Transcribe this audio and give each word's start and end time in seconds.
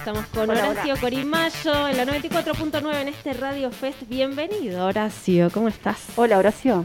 Estamos 0.00 0.26
con 0.26 0.48
Hola, 0.50 0.68
Horacio 0.70 0.94
Corimayo 1.00 1.88
en 1.88 1.96
la 1.96 2.04
94.9 2.06 3.00
en 3.02 3.08
este 3.08 3.32
Radio 3.34 3.70
Fest. 3.70 4.02
Bienvenido, 4.08 4.86
Horacio. 4.86 5.50
¿Cómo 5.50 5.68
estás? 5.68 5.98
Hola, 6.16 6.38
Horacio. 6.38 6.84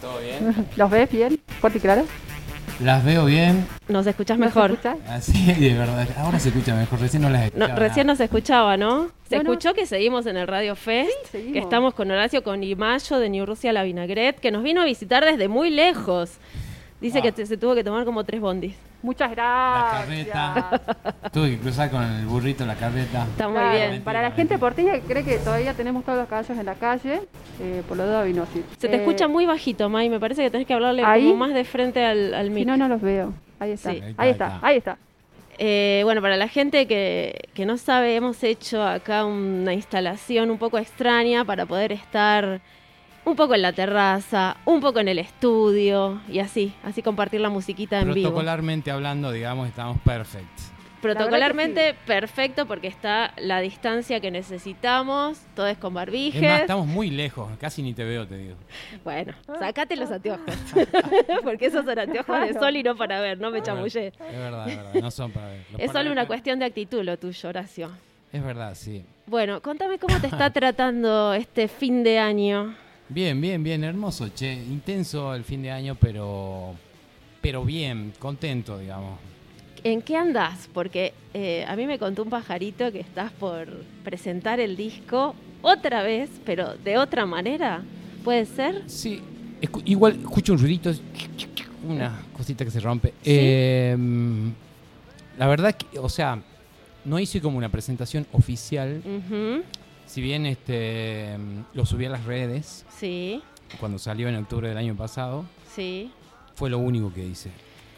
¿Todo 0.00 0.18
bien? 0.20 0.66
¿Los 0.76 0.90
ves 0.90 1.10
bien? 1.10 1.40
¿Fuerte 1.60 1.78
y 1.78 1.80
claro? 1.80 2.04
Las 2.80 3.04
veo 3.04 3.26
bien. 3.26 3.66
¿Nos 3.88 4.06
escuchás 4.06 4.38
¿No 4.38 4.44
se 4.46 4.48
mejor? 4.48 4.70
escucha? 4.72 4.96
Así, 5.08 5.52
de 5.52 5.74
verdad. 5.74 6.08
Ahora 6.18 6.38
se 6.40 6.48
escucha 6.48 6.74
mejor. 6.74 7.00
Recién 7.00 7.22
no 7.22 7.30
las 7.30 7.40
No, 7.42 7.46
escuchaba. 7.66 7.74
recién 7.78 8.06
nos 8.06 8.20
escuchaba, 8.20 8.76
¿no? 8.76 9.08
Se 9.28 9.36
Bueno. 9.36 9.52
escuchó 9.52 9.74
que 9.74 9.86
seguimos 9.86 10.26
en 10.26 10.36
el 10.36 10.46
Radio 10.48 10.74
Fest, 10.74 11.10
seguimos. 11.30 11.52
que 11.52 11.58
estamos 11.60 11.94
con 11.94 12.10
Horacio 12.10 12.42
Corimayo 12.42 13.18
de 13.18 13.28
New 13.30 13.46
Rusia 13.46 13.72
La 13.72 13.82
Vinagret, 13.84 14.40
que 14.40 14.50
nos 14.50 14.62
vino 14.62 14.80
a 14.82 14.84
visitar 14.84 15.24
desde 15.24 15.48
muy 15.48 15.70
lejos. 15.70 16.32
Dice 17.00 17.18
Ah. 17.18 17.22
que 17.22 17.46
se 17.46 17.56
tuvo 17.56 17.74
que 17.74 17.84
tomar 17.84 18.04
como 18.04 18.24
tres 18.24 18.40
bondis. 18.40 18.74
Muchas 19.04 19.36
La 19.36 19.90
gracias. 20.00 20.28
carreta. 20.28 21.30
Tuve 21.30 21.50
que 21.50 21.58
cruzar 21.58 21.90
con 21.90 22.02
el 22.02 22.24
burrito 22.24 22.64
la 22.64 22.74
carreta. 22.74 23.24
Está 23.24 23.48
muy 23.48 23.58
Claro, 23.58 23.90
bien. 23.90 24.02
Para 24.02 24.22
la 24.22 24.30
gente 24.30 24.56
porteña 24.58 24.92
que 24.94 25.00
cree 25.02 25.22
que 25.22 25.36
todavía 25.36 25.74
tenemos 25.74 26.04
todos 26.04 26.18
los 26.20 26.26
caballos 26.28 26.56
en 26.58 26.64
la 26.64 26.74
calle, 26.74 27.20
eh, 27.60 27.82
por 27.86 27.98
lo 27.98 28.06
de 28.06 28.16
Avinosis. 28.16 28.62
Se 28.78 28.88
te 28.88 28.96
Eh, 28.96 29.00
escucha 29.00 29.28
muy 29.28 29.44
bajito, 29.44 29.90
May. 29.90 30.08
Me 30.08 30.18
parece 30.18 30.42
que 30.42 30.50
tenés 30.50 30.66
que 30.66 30.72
hablarle 30.72 31.04
¿Ahí? 31.04 31.24
como 31.24 31.36
más 31.36 31.52
de 31.52 31.64
frente 31.64 32.02
al, 32.02 32.32
al 32.32 32.48
mic. 32.50 32.60
Si 32.60 32.64
no, 32.64 32.76
no 32.78 32.88
los 32.88 33.02
veo. 33.02 33.34
Ahí 33.60 33.72
está. 33.72 33.90
Sí. 33.92 34.00
Ahí 34.16 34.30
está, 34.30 34.58
ahí 34.62 34.76
está. 34.78 34.96
Eh, 35.58 36.00
bueno, 36.04 36.22
para 36.22 36.36
la 36.38 36.48
gente 36.48 36.86
que, 36.86 37.48
que 37.52 37.66
no 37.66 37.76
sabe, 37.76 38.16
hemos 38.16 38.42
hecho 38.42 38.82
acá 38.82 39.24
una 39.26 39.74
instalación 39.74 40.50
un 40.50 40.56
poco 40.58 40.78
extraña 40.78 41.44
para 41.44 41.66
poder 41.66 41.92
estar 41.92 42.60
un 43.24 43.36
poco 43.36 43.54
en 43.54 43.62
la 43.62 43.72
terraza, 43.72 44.56
un 44.64 44.80
poco 44.80 45.00
en 45.00 45.08
el 45.08 45.18
estudio 45.18 46.20
y 46.28 46.38
así, 46.40 46.72
así 46.82 47.02
compartir 47.02 47.40
la 47.40 47.48
musiquita 47.50 48.00
en 48.00 48.12
vivo. 48.14 48.28
Protocolarmente 48.28 48.90
hablando, 48.90 49.32
digamos, 49.32 49.68
estamos 49.68 49.98
perfectos. 50.00 50.70
Protocolarmente 51.00 51.94
perfecto 52.06 52.64
porque 52.64 52.86
está 52.88 53.34
la 53.36 53.60
distancia 53.60 54.20
que 54.20 54.30
necesitamos, 54.30 55.38
todo 55.54 55.66
es 55.66 55.76
con 55.76 55.92
Es 55.92 55.94
barbijes. 55.96 56.42
más, 56.42 56.60
estamos 56.62 56.86
muy 56.86 57.10
lejos. 57.10 57.50
Casi 57.60 57.82
ni 57.82 57.92
te 57.92 58.04
veo, 58.04 58.26
te 58.26 58.38
digo. 58.38 58.54
Bueno, 59.04 59.34
sacate 59.58 59.96
los 59.96 60.10
anteojos, 60.10 60.46
porque 61.44 61.66
esos 61.66 61.84
son 61.84 61.98
anteojos 61.98 62.40
de 62.40 62.54
sol 62.54 62.74
y 62.76 62.82
no 62.82 62.96
para 62.96 63.20
ver, 63.20 63.38
no 63.38 63.50
me 63.50 63.62
chamullé. 63.62 64.06
Es 64.08 64.18
verdad, 64.18 64.68
es 64.68 64.76
verdad. 64.78 64.94
No 64.94 65.10
son 65.10 65.30
para 65.30 65.48
ver. 65.48 65.58
Los 65.72 65.80
Es 65.82 65.86
para 65.88 65.92
solo 65.92 66.04
ver- 66.04 66.12
una 66.12 66.26
cuestión 66.26 66.58
de 66.58 66.64
actitud 66.64 67.02
lo 67.02 67.18
tuyo, 67.18 67.48
Horacio. 67.50 67.90
Es 68.32 68.42
verdad, 68.42 68.74
sí. 68.74 69.04
Bueno, 69.26 69.60
contame 69.60 69.98
cómo 69.98 70.18
te 70.20 70.26
está 70.28 70.50
tratando 70.54 71.34
este 71.34 71.68
fin 71.68 72.02
de 72.02 72.18
año. 72.18 72.74
Bien, 73.08 73.40
bien, 73.40 73.62
bien. 73.62 73.84
Hermoso, 73.84 74.28
che. 74.34 74.52
Intenso 74.52 75.34
el 75.34 75.44
fin 75.44 75.62
de 75.62 75.70
año, 75.70 75.94
pero. 75.94 76.74
Pero 77.40 77.64
bien, 77.64 78.12
contento, 78.18 78.78
digamos. 78.78 79.18
¿En 79.82 80.00
qué 80.00 80.16
andás? 80.16 80.68
Porque 80.72 81.12
eh, 81.34 81.64
a 81.68 81.76
mí 81.76 81.86
me 81.86 81.98
contó 81.98 82.22
un 82.22 82.30
pajarito 82.30 82.90
que 82.90 83.00
estás 83.00 83.30
por 83.32 83.68
presentar 84.02 84.58
el 84.60 84.76
disco 84.76 85.34
otra 85.60 86.02
vez, 86.02 86.30
pero 86.46 86.74
de 86.76 86.96
otra 86.96 87.26
manera. 87.26 87.82
¿Puede 88.24 88.46
ser? 88.46 88.82
Sí, 88.86 89.20
escu- 89.60 89.82
igual 89.84 90.18
escucho 90.20 90.54
un 90.54 90.58
ruidito, 90.58 90.90
una 91.86 92.18
cosita 92.34 92.64
que 92.64 92.70
se 92.70 92.80
rompe. 92.80 93.12
Eh, 93.22 93.94
la 95.36 95.46
verdad 95.46 95.74
que, 95.76 95.98
o 95.98 96.08
sea, 96.08 96.38
no 97.04 97.18
hice 97.18 97.42
como 97.42 97.58
una 97.58 97.68
presentación 97.68 98.26
oficial, 98.32 99.02
Ujú, 99.04 99.62
si 100.06 100.20
bien 100.20 100.46
este 100.46 101.36
lo 101.74 101.84
subí 101.86 102.04
a 102.06 102.10
las 102.10 102.24
redes 102.24 102.84
Sí, 102.98 103.42
cuando 103.80 103.98
salió 103.98 104.28
en 104.28 104.36
octubre 104.36 104.68
del 104.68 104.78
año 104.78 104.94
pasado, 104.96 105.44
sí. 105.74 106.10
fue 106.54 106.70
lo 106.70 106.78
único 106.78 107.12
que 107.12 107.24
hice. 107.26 107.50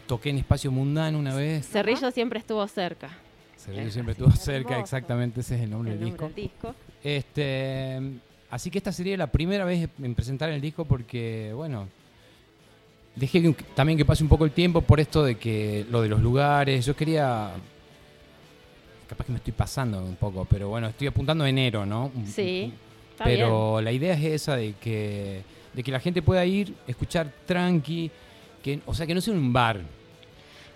Toqué 0.07 0.29
en 0.29 0.37
Espacio 0.37 0.71
Mundano 0.71 1.19
una 1.19 1.35
vez, 1.35 1.67
Cerrillo 1.67 2.09
siempre 2.11 2.39
estuvo 2.39 2.65
cerca. 2.67 3.09
Cerrillo 3.57 3.91
siempre 3.91 4.13
estuvo 4.13 4.31
cerca, 4.31 4.79
exactamente 4.79 5.41
ese 5.41 5.55
es 5.55 5.61
el 5.61 5.69
nombre 5.69 5.93
el 5.93 5.99
del 5.99 6.09
nombre 6.09 6.27
disco. 6.35 6.67
del 6.67 6.73
disco. 6.73 6.75
Este, 7.03 7.99
así 8.49 8.69
que 8.71 8.77
esta 8.77 8.91
sería 8.91 9.17
la 9.17 9.27
primera 9.27 9.65
vez 9.65 9.89
en 10.01 10.15
presentar 10.15 10.49
el 10.49 10.61
disco 10.61 10.85
porque, 10.85 11.51
bueno, 11.53 11.87
dejé 13.15 13.41
que- 13.41 13.63
también 13.75 13.97
que 13.97 14.05
pase 14.05 14.23
un 14.23 14.29
poco 14.29 14.45
el 14.45 14.51
tiempo 14.51 14.81
por 14.81 14.99
esto 14.99 15.23
de 15.23 15.35
que 15.35 15.85
lo 15.91 16.01
de 16.01 16.07
los 16.09 16.21
lugares, 16.21 16.85
yo 16.85 16.95
quería, 16.95 17.51
capaz 19.07 19.25
que 19.25 19.31
me 19.31 19.37
estoy 19.37 19.53
pasando 19.53 20.03
un 20.03 20.15
poco, 20.15 20.45
pero 20.45 20.69
bueno, 20.69 20.87
estoy 20.87 21.07
apuntando 21.07 21.43
a 21.43 21.49
enero, 21.49 21.85
¿no? 21.85 22.11
Sí, 22.25 22.73
está 23.11 23.23
Pero 23.23 23.81
la 23.81 23.91
idea 23.91 24.13
es 24.13 24.23
esa 24.23 24.55
de 24.55 24.73
que, 24.73 25.41
de 25.73 25.83
que 25.83 25.91
la 25.91 25.99
gente 25.99 26.21
pueda 26.21 26.45
ir, 26.45 26.75
escuchar 26.87 27.31
tranqui, 27.45 28.11
que, 28.63 28.81
o 28.85 28.93
sea, 28.93 29.07
que 29.07 29.15
no 29.15 29.21
sea 29.21 29.33
un 29.33 29.53
bar, 29.53 29.81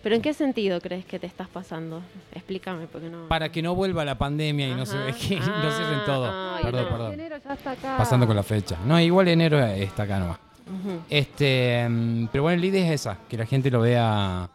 ¿Pero 0.04 0.16
en 0.16 0.22
qué 0.22 0.34
sentido 0.34 0.82
crees 0.82 1.06
que 1.06 1.20
te 1.20 1.28
estás 1.28 1.48
pasando? 1.48 2.02
Explícame, 2.34 2.88
porque 2.88 3.08
no... 3.08 3.28
para 3.28 3.52
que 3.52 3.62
no 3.62 3.76
vuelva 3.76 4.04
la 4.04 4.18
pandemia 4.18 4.70
y 4.70 4.74
no 4.74 4.86
se 4.86 4.98
Ajá. 4.98 5.12
que 5.12 5.36
no 5.40 5.72
cierren 5.72 6.06
todo. 6.06 6.26
Ah, 6.26 6.56
ay, 6.58 6.64
perdón, 6.64 6.84
no. 6.84 6.90
perdón. 6.90 7.14
Enero 7.14 7.38
ya 7.44 7.54
está 7.54 7.72
acá. 7.72 7.98
Pasando 7.98 8.26
con 8.26 8.36
la 8.36 8.44
fecha. 8.44 8.78
No, 8.86 9.00
igual 9.00 9.28
enero 9.28 9.64
está 9.64 10.04
acá 10.04 10.20
nomás. 10.20 10.40
Ujú. 10.68 11.02
Este, 11.10 11.88
mm, 11.88 12.28
pero 12.32 12.44
bueno, 12.44 12.60
la 12.60 12.66
idea 12.66 12.86
es 12.88 13.02
esa, 13.02 13.20
que 13.30 13.38
la 13.38 13.46
gente 13.46 13.70
lo 13.70 13.82
vea 13.82 14.50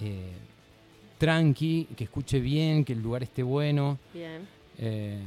eh, 0.00 0.32
tranqui, 1.18 1.86
que 1.96 2.04
escuche 2.04 2.40
bien, 2.40 2.84
que 2.84 2.92
el 2.92 3.02
lugar 3.02 3.22
esté 3.22 3.42
bueno. 3.42 3.98
Bien. 4.12 4.46
eh, 4.78 5.18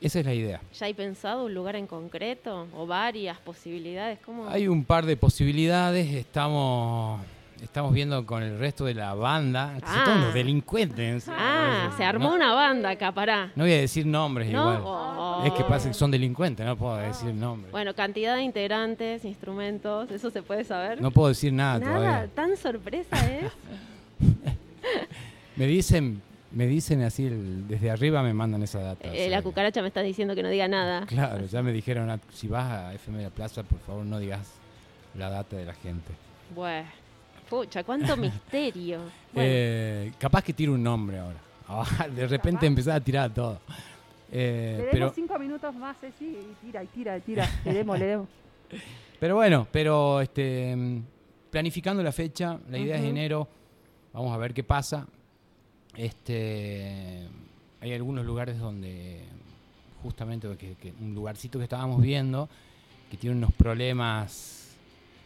esa 0.00 0.20
es 0.20 0.26
la 0.26 0.34
idea. 0.34 0.60
¿Ya 0.78 0.86
hay 0.86 0.94
pensado 0.94 1.46
un 1.46 1.54
lugar 1.54 1.74
en 1.74 1.86
concreto 1.86 2.66
o 2.76 2.86
varias 2.86 3.38
posibilidades? 3.38 4.18
¿Cómo? 4.24 4.46
Hay 4.48 4.68
un 4.68 4.84
par 4.84 5.06
de 5.06 5.16
posibilidades, 5.16 6.12
estamos, 6.14 7.20
estamos 7.62 7.94
viendo 7.94 8.24
con 8.26 8.42
el 8.42 8.58
resto 8.58 8.84
de 8.84 8.92
la 8.94 9.14
banda, 9.14 9.78
Ah. 9.82 10.02
todos 10.04 10.18
los 10.20 10.34
delincuentes. 10.34 11.26
Ah, 11.30 11.90
se 11.96 12.04
armó 12.04 12.34
una 12.34 12.52
banda 12.52 12.90
acá, 12.90 13.10
pará. 13.10 13.50
No 13.56 13.64
voy 13.64 13.72
a 13.72 13.78
decir 13.78 14.04
nombres 14.06 14.50
¿No? 14.52 14.74
igual. 14.74 14.82
Oh. 14.84 15.42
Es 15.46 15.52
que 15.54 15.64
pasa 15.64 15.88
que 15.88 15.94
son 15.94 16.10
delincuentes, 16.10 16.64
no 16.64 16.76
puedo 16.76 16.96
decir 16.98 17.32
nombres. 17.32 17.72
Bueno, 17.72 17.94
cantidad 17.94 18.36
de 18.36 18.42
integrantes, 18.42 19.24
instrumentos, 19.24 20.10
¿eso 20.10 20.30
se 20.30 20.42
puede 20.42 20.62
saber? 20.64 21.00
No 21.00 21.10
puedo 21.10 21.28
decir 21.28 21.52
nada, 21.54 21.78
Nada, 21.78 21.96
todavía. 21.96 22.30
tan 22.34 22.56
sorpresa 22.58 23.16
es. 23.34 23.50
Me 25.56 25.66
dicen, 25.66 26.20
me 26.52 26.66
dicen 26.66 27.02
así, 27.02 27.26
el- 27.26 27.66
desde 27.68 27.90
arriba 27.90 28.22
me 28.22 28.32
mandan 28.34 28.62
esa 28.62 28.80
data. 28.80 29.08
o 29.08 29.12
Eh, 29.12 29.16
sea 29.16 29.28
la 29.30 29.42
cucaracha 29.42 29.80
me 29.82 29.88
está 29.88 30.02
diciendo 30.02 30.34
que 30.34 30.42
no 30.42 30.48
diga 30.48 30.68
nada. 30.68 31.06
Claro, 31.06 31.46
ya 31.46 31.62
me 31.62 31.72
dijeron, 31.72 32.10
"Ah, 32.10 32.18
si 32.32 32.48
vas 32.48 32.70
a 32.70 32.94
FM 32.94 33.18
de 33.18 33.24
la 33.24 33.30
Plaza, 33.30 33.62
por 33.62 33.78
favor 33.80 34.04
no 34.04 34.18
digas 34.18 34.46
la 35.16 35.30
data 35.30 35.56
de 35.56 35.64
la 35.64 35.74
gente. 35.74 36.12
Bueno, 36.54 36.88
pucha, 37.48 37.82
cuánto 37.84 38.16
misterio. 38.16 38.98
Bueno, 39.32 39.48
Eh, 39.52 40.12
capaz 40.18 40.42
que 40.42 40.52
tiro 40.52 40.72
un 40.72 40.82
nombre 40.82 41.18
ahora. 41.18 41.38
Ah, 41.68 42.06
de 42.08 42.28
repente 42.28 42.64
empezar 42.66 42.94
a 42.96 43.00
tirar 43.00 43.34
todo. 43.34 43.58
Eh, 44.30 44.74
Le 44.76 44.76
demos 44.78 44.88
pero, 44.92 45.12
cinco 45.14 45.36
minutos 45.38 45.74
más, 45.74 45.96
Ceci, 45.98 46.24
y 46.26 46.54
tira, 46.64 46.84
y 46.84 46.86
tira, 46.86 47.16
y 47.16 47.20
tira. 47.22 47.48
Le 47.64 47.72
demos, 47.74 47.98
le 47.98 48.04
demos. 48.06 48.28
pero 49.18 49.34
bueno, 49.34 49.66
pero 49.72 50.20
este, 50.20 50.76
mm, 50.76 51.02
planificando 51.50 52.02
la 52.04 52.12
fecha, 52.12 52.58
la 52.70 52.78
idea 52.78 52.94
es 52.96 53.00
Ujú. 53.02 53.10
enero, 53.10 53.48
vamos 54.12 54.32
a 54.32 54.36
ver 54.36 54.54
qué 54.54 54.62
pasa. 54.62 55.06
Este, 55.96 57.26
hay 57.80 57.92
algunos 57.94 58.24
lugares 58.26 58.58
donde, 58.58 59.20
justamente 60.02 60.48
que- 60.56 60.74
que 60.74 60.92
un 61.00 61.14
lugarcito 61.14 61.58
que 61.58 61.64
estábamos 61.64 62.02
viendo, 62.02 62.48
que 63.10 63.16
tiene 63.16 63.36
unos 63.36 63.52
problemas, 63.54 64.74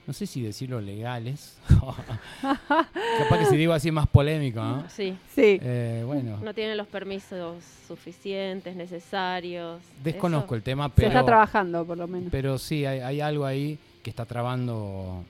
no 0.07 0.13
sé 0.13 0.27
si 0.27 0.43
decirlo 0.43 0.81
legales, 0.81 1.57
capaz 2.41 3.39
que 3.39 3.47
si 3.47 3.57
digo 3.57 3.73
así 3.73 3.89
es 3.89 3.95
más 3.95 4.07
polémico, 4.09 4.61
¿no? 4.63 4.89
sí, 4.89 5.17
Sí. 5.35 5.59
Eh, 5.63 6.03
bueno, 6.07 6.39
no 6.43 6.55
tienen 6.55 6.77
los 6.77 6.87
permisos 6.87 7.57
suficientes, 7.89 8.77
necesarios. 8.77 9.81
desconozco 10.05 10.47
Eso- 10.47 10.55
el 10.57 10.63
tema, 10.63 10.87
Se 10.89 10.93
pero, 10.97 11.09
está 11.09 11.25
trabajando, 11.25 11.85
por 11.85 11.99
lo 11.99 12.07
menos. 12.07 12.29
pero 12.31 12.59
sí, 12.59 12.85
hay, 12.85 13.01
hay 13.01 13.21
algo 13.21 13.45
ahí 13.45 13.79
que 14.03 14.11
está 14.11 14.25
trabando, 14.25 15.25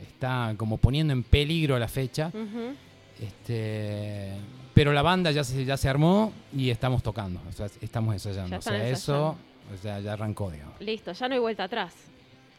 está 0.00 0.54
como 0.56 0.78
poniendo 0.78 1.12
en 1.12 1.22
peligro 1.22 1.78
la 1.78 1.88
fecha. 1.88 2.32
Este, 3.20 4.30
pero 4.78 4.92
la 4.92 5.02
banda 5.02 5.32
ya 5.32 5.42
se, 5.42 5.64
ya 5.64 5.76
se 5.76 5.88
armó 5.88 6.32
y 6.54 6.70
estamos 6.70 7.02
tocando, 7.02 7.40
o 7.48 7.52
sea, 7.52 7.66
estamos 7.80 8.14
ensayando. 8.14 8.50
Ya 8.50 8.58
o 8.58 8.62
sea, 8.62 8.88
eso 8.88 9.36
o 9.74 9.76
sea, 9.76 9.98
ya 9.98 10.12
arrancó, 10.12 10.52
digamos. 10.52 10.80
Listo, 10.80 11.10
ya 11.10 11.26
no 11.26 11.34
hay 11.34 11.40
vuelta 11.40 11.64
atrás. 11.64 11.96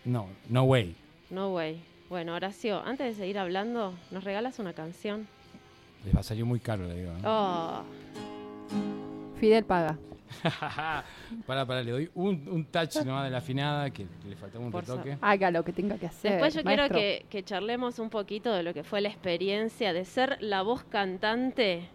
No, 0.03 0.27
no 0.49 0.63
way. 0.63 0.97
No 1.29 1.53
way. 1.53 1.81
Bueno, 2.09 2.35
Horacio, 2.35 2.83
antes 2.83 3.07
de 3.07 3.13
seguir 3.13 3.39
hablando, 3.39 3.93
¿nos 4.11 4.25
regalas 4.25 4.59
una 4.59 4.73
canción? 4.73 5.29
Les 6.03 6.13
va 6.13 6.19
a 6.19 6.23
salir 6.23 6.43
muy 6.43 6.59
caro, 6.59 6.85
le 6.89 6.95
digo. 6.95 7.13
¿no? 7.13 7.19
Oh, 7.23 7.83
Fidel 9.39 9.63
paga. 9.63 9.97
Pará, 11.47 11.65
pará, 11.65 11.81
le 11.81 11.91
doy 11.91 12.11
un, 12.15 12.47
un 12.49 12.65
touch 12.65 12.97
nomás 12.97 13.23
de 13.23 13.31
la 13.31 13.37
afinada 13.37 13.89
que 13.91 14.05
le 14.27 14.35
faltaba 14.35 14.65
un 14.65 14.71
Por 14.71 14.85
retoque. 14.85 15.17
Haga 15.21 15.51
lo 15.51 15.63
que 15.63 15.71
tenga 15.71 15.97
que 15.97 16.07
hacer. 16.07 16.33
Después 16.33 16.53
yo 16.53 16.63
quiero 16.63 16.89
que, 16.89 17.25
que 17.29 17.43
charlemos 17.43 17.97
un 17.97 18.09
poquito 18.09 18.51
de 18.51 18.61
lo 18.61 18.73
que 18.73 18.83
fue 18.83 18.99
la 18.99 19.07
experiencia 19.07 19.93
de 19.93 20.03
ser 20.03 20.37
la 20.41 20.61
voz 20.61 20.83
cantante, 20.83 21.89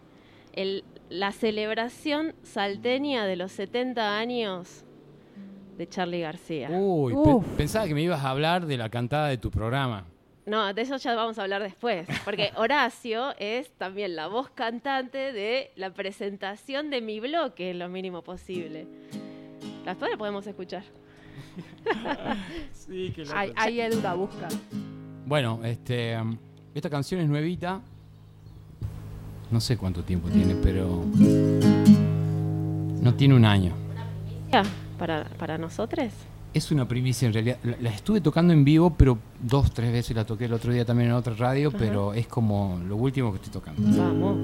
el, 0.55 0.85
la 1.11 1.33
celebración 1.33 2.35
salteña 2.43 3.27
de 3.27 3.37
los 3.37 3.53
70 3.53 4.17
años 4.19 4.85
de 5.77 5.89
Charlie 5.89 6.21
García. 6.21 6.69
Uy, 6.71 7.13
Uf. 7.15 7.45
pensaba 7.57 7.87
que 7.87 7.95
me 7.95 8.03
ibas 8.03 8.25
a 8.25 8.31
hablar 8.31 8.67
de 8.67 8.77
la 8.77 8.89
cantada 8.89 9.29
de 9.29 9.39
tu 9.39 9.51
programa. 9.51 10.07
No, 10.47 10.73
de 10.75 10.83
eso 10.83 10.97
ya 10.99 11.15
vamos 11.15 11.39
a 11.39 11.43
hablar 11.43 11.63
después, 11.63 12.07
porque 12.25 12.53
Horacio 12.57 13.35
es 13.39 13.71
también 13.79 14.15
la 14.15 14.27
voz 14.27 14.51
cantante 14.51 15.33
de 15.33 15.71
la 15.75 15.91
presentación 15.95 16.91
de 16.91 17.01
mi 17.01 17.19
bloque, 17.19 17.73
lo 17.73 17.89
mínimo 17.89 18.23
posible. 18.23 18.87
Después 19.85 20.11
la 20.11 20.17
podemos 20.17 20.47
escuchar. 20.47 20.85
Sí, 22.73 23.13
que 23.15 23.25
Ahí, 23.35 23.53
ahí 23.57 23.81
Edu 23.81 24.01
la 24.03 24.15
busca. 24.15 24.49
Bueno, 25.27 25.61
este, 25.65 26.17
um, 26.21 26.37
esta 26.75 26.91
canción 26.91 27.21
es 27.21 27.29
nuevita. 27.29 27.81
No 29.55 29.61
sé 29.61 29.77
cuánto 29.77 30.03
tiempo 30.03 30.29
tiene, 30.31 30.57
pero 30.57 31.05
no 33.01 33.15
tiene 33.15 33.37
un 33.37 33.45
año. 33.45 33.71
Ya, 34.51 34.65
Para, 34.99 35.27
para 35.39 35.57
nosotros. 35.59 36.09
Es 36.53 36.73
una 36.73 36.89
primicia 36.89 37.27
en 37.29 37.35
realidad. 37.35 37.59
La, 37.63 37.77
la 37.81 37.91
estuve 37.91 38.21
tocando 38.21 38.53
en 38.53 38.65
vivo, 38.65 38.91
pero 38.99 39.17
dos, 39.41 39.73
tres 39.73 39.93
veces 39.93 40.17
la 40.17 40.25
toqué 40.27 40.47
el 40.47 40.55
otro 40.55 40.73
día 40.73 40.85
también 40.85 41.11
en 41.11 41.15
otra 41.15 41.35
radio, 41.35 41.69
Ajá. 41.69 41.79
pero 41.79 42.15
es 42.15 42.27
como 42.27 42.81
lo 42.85 42.97
último 42.97 43.31
que 43.31 43.37
estoy 43.37 43.53
tocando. 43.53 43.81
Vamos, 43.97 44.39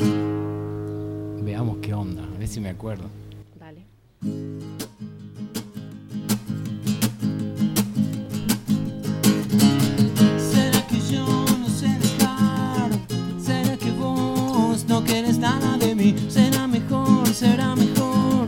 Veamos 1.42 1.78
qué 1.82 1.92
onda, 1.92 2.22
a 2.22 2.38
ver 2.38 2.46
si 2.46 2.60
me 2.60 2.68
acuerdo. 2.68 3.06
dale. 3.58 3.84
Querés 15.10 15.38
nada 15.38 15.76
de 15.76 15.94
mí? 15.94 16.14
Será 16.28 16.68
mejor, 16.68 17.26
será 17.34 17.74
mejor. 17.74 18.46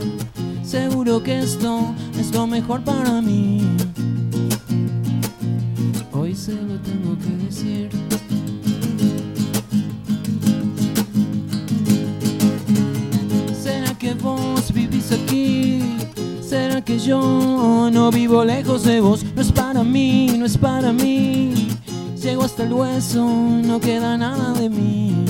Seguro 0.62 1.20
que 1.22 1.40
esto 1.40 1.92
es 2.18 2.32
lo 2.32 2.46
mejor 2.46 2.82
para 2.82 3.20
mí. 3.20 3.60
Hoy 6.12 6.34
se 6.36 6.52
lo 6.52 6.76
tengo 6.88 7.18
que 7.18 7.32
decir. 7.44 7.90
¿Será 13.60 13.92
que 13.98 14.14
vos 14.14 14.72
vivís 14.72 15.10
aquí? 15.10 15.82
¿Será 16.48 16.80
que 16.80 16.96
yo 16.98 17.90
no 17.92 18.10
vivo 18.12 18.44
lejos 18.44 18.84
de 18.84 19.00
vos? 19.00 19.24
No 19.34 19.42
es 19.42 19.50
para 19.50 19.82
mí, 19.82 20.32
no 20.38 20.46
es 20.46 20.56
para 20.56 20.92
mí. 20.92 21.68
Llego 22.22 22.44
hasta 22.44 22.62
el 22.62 22.72
hueso, 22.72 23.26
no 23.64 23.80
queda 23.80 24.16
nada 24.16 24.52
de 24.52 24.70
mí. 24.70 25.21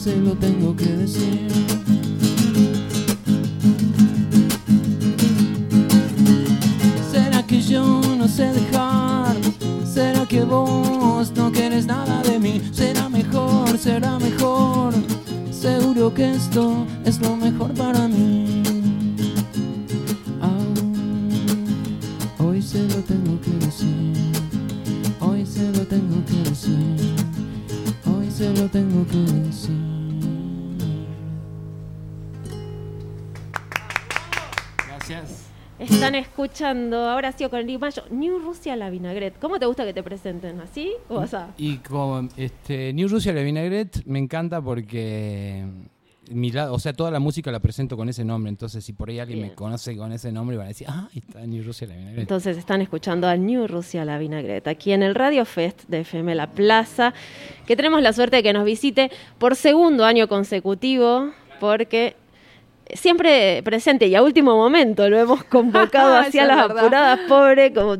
Se 0.00 0.16
lo 0.16 0.34
tengo 0.34 0.74
que 0.74 0.86
decir. 0.86 1.89
Vos 10.44 11.32
no 11.34 11.50
quieres 11.50 11.86
nada 11.86 12.22
de 12.22 12.38
mí? 12.38 12.60
Será 12.72 13.08
mejor, 13.08 13.78
será 13.78 14.18
mejor. 14.18 14.94
Seguro 15.50 16.12
que 16.12 16.30
esto 16.30 16.86
es 17.04 17.20
lo 17.20 17.36
mejor 17.36 17.72
para 17.74 18.08
mí. 18.08 18.59
Escuchando 36.50 37.08
ahora 37.08 37.30
sí 37.30 37.48
con 37.48 37.60
el 37.60 37.78
Mayo, 37.78 38.02
New 38.10 38.40
Rusia 38.40 38.74
la 38.74 38.90
vinagret. 38.90 39.38
¿Cómo 39.38 39.60
te 39.60 39.66
gusta 39.66 39.84
que 39.84 39.94
te 39.94 40.02
presenten? 40.02 40.60
¿Así 40.60 40.92
o 41.08 41.20
así? 41.20 41.36
Y 41.58 41.76
con 41.76 42.28
este, 42.36 42.92
New 42.92 43.08
Rusia 43.08 43.32
la 43.32 43.42
Vinaigrette 43.42 44.04
me 44.04 44.18
encanta 44.18 44.60
porque 44.60 45.64
mi 46.28 46.50
lado, 46.50 46.74
o 46.74 46.80
sea, 46.80 46.92
toda 46.92 47.12
la 47.12 47.20
música 47.20 47.52
la 47.52 47.60
presento 47.60 47.96
con 47.96 48.08
ese 48.08 48.24
nombre. 48.24 48.48
Entonces, 48.48 48.84
si 48.84 48.92
por 48.92 49.10
ahí 49.10 49.20
alguien 49.20 49.40
me 49.40 49.54
conoce 49.54 49.96
con 49.96 50.10
ese 50.10 50.32
nombre, 50.32 50.56
van 50.56 50.66
a 50.66 50.68
decir, 50.70 50.88
ah, 50.90 51.08
está 51.14 51.46
New 51.46 51.62
Rusia 51.62 51.86
la 51.86 51.94
Vinaigrette. 51.94 52.20
Entonces 52.20 52.56
están 52.56 52.80
escuchando 52.80 53.28
a 53.28 53.36
New 53.36 53.68
Rusia 53.68 54.04
la 54.04 54.18
vinagret 54.18 54.66
aquí 54.66 54.90
en 54.90 55.04
el 55.04 55.14
Radio 55.14 55.44
Fest 55.44 55.84
de 55.86 56.00
FM 56.00 56.34
La 56.34 56.50
Plaza, 56.50 57.14
que 57.64 57.76
tenemos 57.76 58.02
la 58.02 58.12
suerte 58.12 58.36
de 58.36 58.42
que 58.42 58.52
nos 58.52 58.64
visite 58.64 59.12
por 59.38 59.54
segundo 59.54 60.04
año 60.04 60.26
consecutivo, 60.26 61.30
porque 61.60 62.16
siempre 62.94 63.62
presente 63.62 64.06
y 64.06 64.14
a 64.14 64.22
último 64.22 64.56
momento 64.56 65.08
lo 65.08 65.18
hemos 65.18 65.44
convocado 65.44 66.16
hacia 66.18 66.46
las 66.46 66.68
verdad. 66.68 66.78
apuradas, 66.84 67.20
pobre, 67.28 67.72
como 67.72 67.96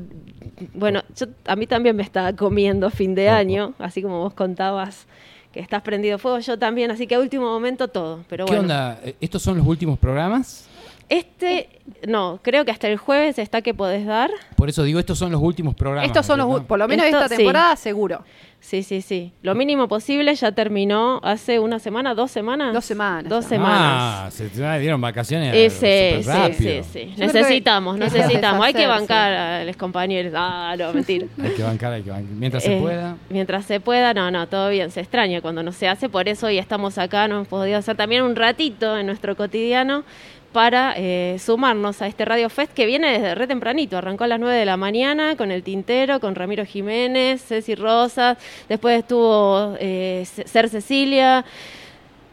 bueno, 0.75 1.03
yo, 1.17 1.27
a 1.47 1.57
mí 1.57 1.67
también 1.67 1.97
me 1.97 2.03
está 2.03 2.35
comiendo 2.37 2.91
fin 2.91 3.15
de 3.15 3.29
año, 3.29 3.75
así 3.79 4.03
como 4.03 4.19
vos 4.21 4.35
contabas 4.35 5.07
que 5.53 5.61
estás 5.61 5.83
prendido 5.83 6.19
fuego, 6.19 6.39
yo 6.39 6.59
también, 6.59 6.91
así 6.91 7.07
que 7.07 7.15
a 7.15 7.21
último 7.21 7.47
momento 7.47 7.89
todo, 7.89 8.25
pero 8.29 8.45
¿Qué 8.45 8.53
bueno. 8.53 8.63
onda? 8.63 9.01
Eh, 9.03 9.17
¿Estos 9.21 9.43
son 9.43 9.57
los 9.59 9.67
últimos 9.67 9.99
programas? 9.99 10.67
Este, 11.09 11.69
no, 12.07 12.39
creo 12.41 12.65
que 12.65 12.71
hasta 12.71 12.87
el 12.87 12.97
jueves 12.97 13.39
está 13.41 13.63
que 13.63 13.75
podés 13.75 14.07
dar. 14.07 14.31
Por 14.55 14.69
eso 14.69 14.85
digo, 14.85 15.01
estos 15.01 15.19
son 15.19 15.33
los 15.33 15.43
últimos 15.43 15.75
programas. 15.75 16.07
Estos 16.07 16.25
son 16.25 16.39
los, 16.39 16.49
¿verdad? 16.49 16.67
por 16.67 16.79
lo 16.79 16.87
menos 16.87 17.07
Esto 17.07 17.19
esta 17.19 17.29
sí. 17.31 17.37
temporada, 17.39 17.75
seguro. 17.75 18.23
Sí, 18.61 18.83
sí, 18.83 19.01
sí. 19.01 19.33
Lo 19.43 19.55
mínimo 19.55 19.89
posible 19.89 20.35
ya 20.35 20.53
terminó 20.53 21.19
hace 21.25 21.59
una 21.59 21.79
semana, 21.79 22.15
dos 22.15 22.31
semanas. 22.31 22.75
Dos 22.75 22.85
semanas 22.85 23.29
Dos 23.29 23.45
semanas. 23.47 23.79
Ah, 23.81 24.29
se 24.31 24.49
dieron 24.79 25.01
vacaciones 25.01 25.55
Eh, 25.55 25.71
sí, 25.71 26.23
sí, 26.55 26.81
sí, 26.93 27.15
Necesitamos, 27.17 27.99
necesitamos. 27.99 28.65
Hay 28.65 28.75
que 28.75 28.87
bancar 28.87 29.33
a 29.33 29.65
los 29.65 29.77
compañeros. 29.77 30.33
Ah, 30.37 30.75
no, 30.79 30.93
mentira. 30.93 31.27
Hay 31.43 31.51
que 31.53 31.63
bancar, 31.63 31.93
hay 31.95 32.03
que 32.03 32.11
bancar. 32.11 32.31
Mientras 32.35 32.63
se 32.63 32.77
Eh, 32.77 32.81
pueda. 32.81 33.17
Mientras 33.31 33.65
se 33.65 33.81
pueda, 33.81 34.13
no, 34.15 34.31
no, 34.31 34.47
todo 34.47 34.69
bien. 34.69 34.91
Se 34.91 35.01
extraña 35.01 35.41
cuando 35.41 35.63
no 35.63 35.73
se 35.73 35.89
hace. 35.89 36.09
Por 36.09 36.29
eso 36.29 36.47
hoy 36.47 36.59
estamos 36.59 36.99
acá. 36.99 37.29
No 37.29 37.37
hemos 37.37 37.49
podido 37.49 37.79
hacer 37.79 37.97
también 37.97 38.23
un 38.23 38.37
ratito 38.37 38.99
en 38.99 39.07
nuestro 39.07 39.37
cotidiano 39.37 40.05
para 40.53 40.95
eh, 40.97 41.37
sumarnos 41.39 42.03
a 42.03 42.07
este 42.09 42.25
Radio 42.25 42.49
Fest 42.51 42.73
que 42.73 42.87
viene 42.87 43.13
desde 43.13 43.35
re 43.35 43.47
tempranito. 43.47 43.97
Arrancó 43.97 44.25
a 44.25 44.27
las 44.29 44.41
9 44.41 44.55
de 44.57 44.65
la 44.65 44.77
mañana 44.77 45.37
con 45.37 45.51
el 45.53 45.63
Tintero, 45.63 46.19
con 46.21 46.35
Ramiro 46.35 46.65
Jiménez, 46.65 47.43
Ceci 47.45 47.75
Rosas. 47.75 48.37
Después 48.69 48.99
estuvo 48.99 49.77
eh, 49.79 50.27
Ser 50.47 50.69
Cecilia, 50.69 51.45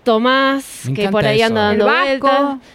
Tomás, 0.03 0.83
Me 0.87 0.93
que 0.93 1.09
por 1.09 1.25
ahí 1.25 1.37
eso. 1.41 1.47
anda 1.47 1.71
El 1.73 1.77
dando 1.79 1.85
Vasco. 1.85 2.27
vueltas. 2.27 2.67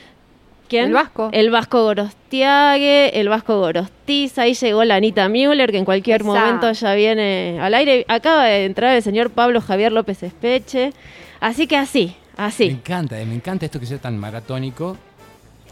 ¿Quién? 0.69 0.85
El 0.87 0.93
Vasco. 0.95 1.29
El 1.33 1.51
Vasco 1.51 1.83
Gorostiague, 1.83 3.21
el 3.21 3.29
Vasco 3.29 3.59
Gorostiza, 3.59 4.43
ahí 4.43 4.55
llegó 4.55 4.85
la 4.85 4.95
Anita 4.97 5.29
Müller, 5.29 5.71
que 5.71 5.79
en 5.79 5.85
cualquier 5.85 6.23
Esa. 6.23 6.27
momento 6.31 6.73
ya 6.73 6.95
viene 6.95 7.59
al 7.61 7.75
aire. 7.75 8.05
Acaba 8.09 8.45
de 8.45 8.65
entrar 8.65 8.95
el 8.97 9.03
señor 9.03 9.31
Pablo 9.31 9.61
Javier 9.61 9.93
López 9.93 10.23
Espeche. 10.23 10.93
Así 11.41 11.67
que 11.67 11.77
así, 11.77 12.15
Me 12.39 12.45
así. 12.45 12.65
encanta, 12.69 13.21
eh, 13.21 13.27
me 13.27 13.35
encanta 13.35 13.67
esto 13.67 13.79
que 13.81 13.87
sea 13.87 13.99
tan 13.99 14.17
maratónico. 14.17 14.97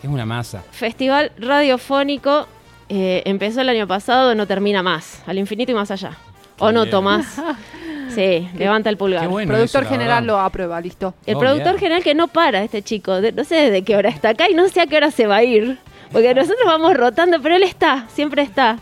Es 0.02 0.09
una 0.09 0.25
masa. 0.26 0.62
Festival 0.71 1.33
radiofónico 1.38 2.47
eh, 2.88 3.23
empezó 3.25 3.61
el 3.61 3.69
año 3.69 3.87
pasado, 3.87 4.35
no 4.35 4.47
termina 4.47 4.83
más, 4.83 5.23
al 5.26 5.38
infinito 5.38 5.71
y 5.73 5.75
más 5.75 5.90
allá. 5.90 6.16
¿O 6.59 6.73
no, 6.73 6.83
bien. 6.83 6.90
Tomás? 6.90 7.40
Sí, 8.11 8.49
levanta 8.57 8.90
el 8.90 8.97
pulgar. 8.97 9.21
Qué 9.23 9.28
bueno 9.28 9.52
Productor 9.54 9.83
eso, 9.85 9.90
general 9.92 10.23
verdad. 10.25 10.26
lo 10.26 10.40
aprueba, 10.40 10.80
listo. 10.80 11.14
El 11.26 11.37
Oh, 11.37 11.38
productor 11.38 11.75
bien. 11.75 11.78
general 11.78 12.02
que 12.02 12.12
no 12.16 12.26
para, 12.26 12.61
este 12.64 12.83
chico. 12.83 13.21
de- 13.21 13.30
no 13.30 13.45
sé 13.45 13.54
desde 13.54 13.83
qué 13.85 13.95
hora 13.95 14.09
está 14.09 14.30
acá 14.30 14.50
y 14.50 14.54
no 14.54 14.69
sé 14.69 14.80
a 14.80 14.87
qué 14.88 14.97
hora 14.97 15.12
se 15.12 15.28
va 15.28 15.37
a 15.37 15.45
ir. 15.45 15.78
Porque 16.11 16.35
nosotros 16.35 16.59
vamos 16.66 16.95
rotando, 16.95 17.40
pero 17.40 17.54
él 17.54 17.62
está, 17.62 18.09
siempre 18.12 18.42
está. 18.42 18.80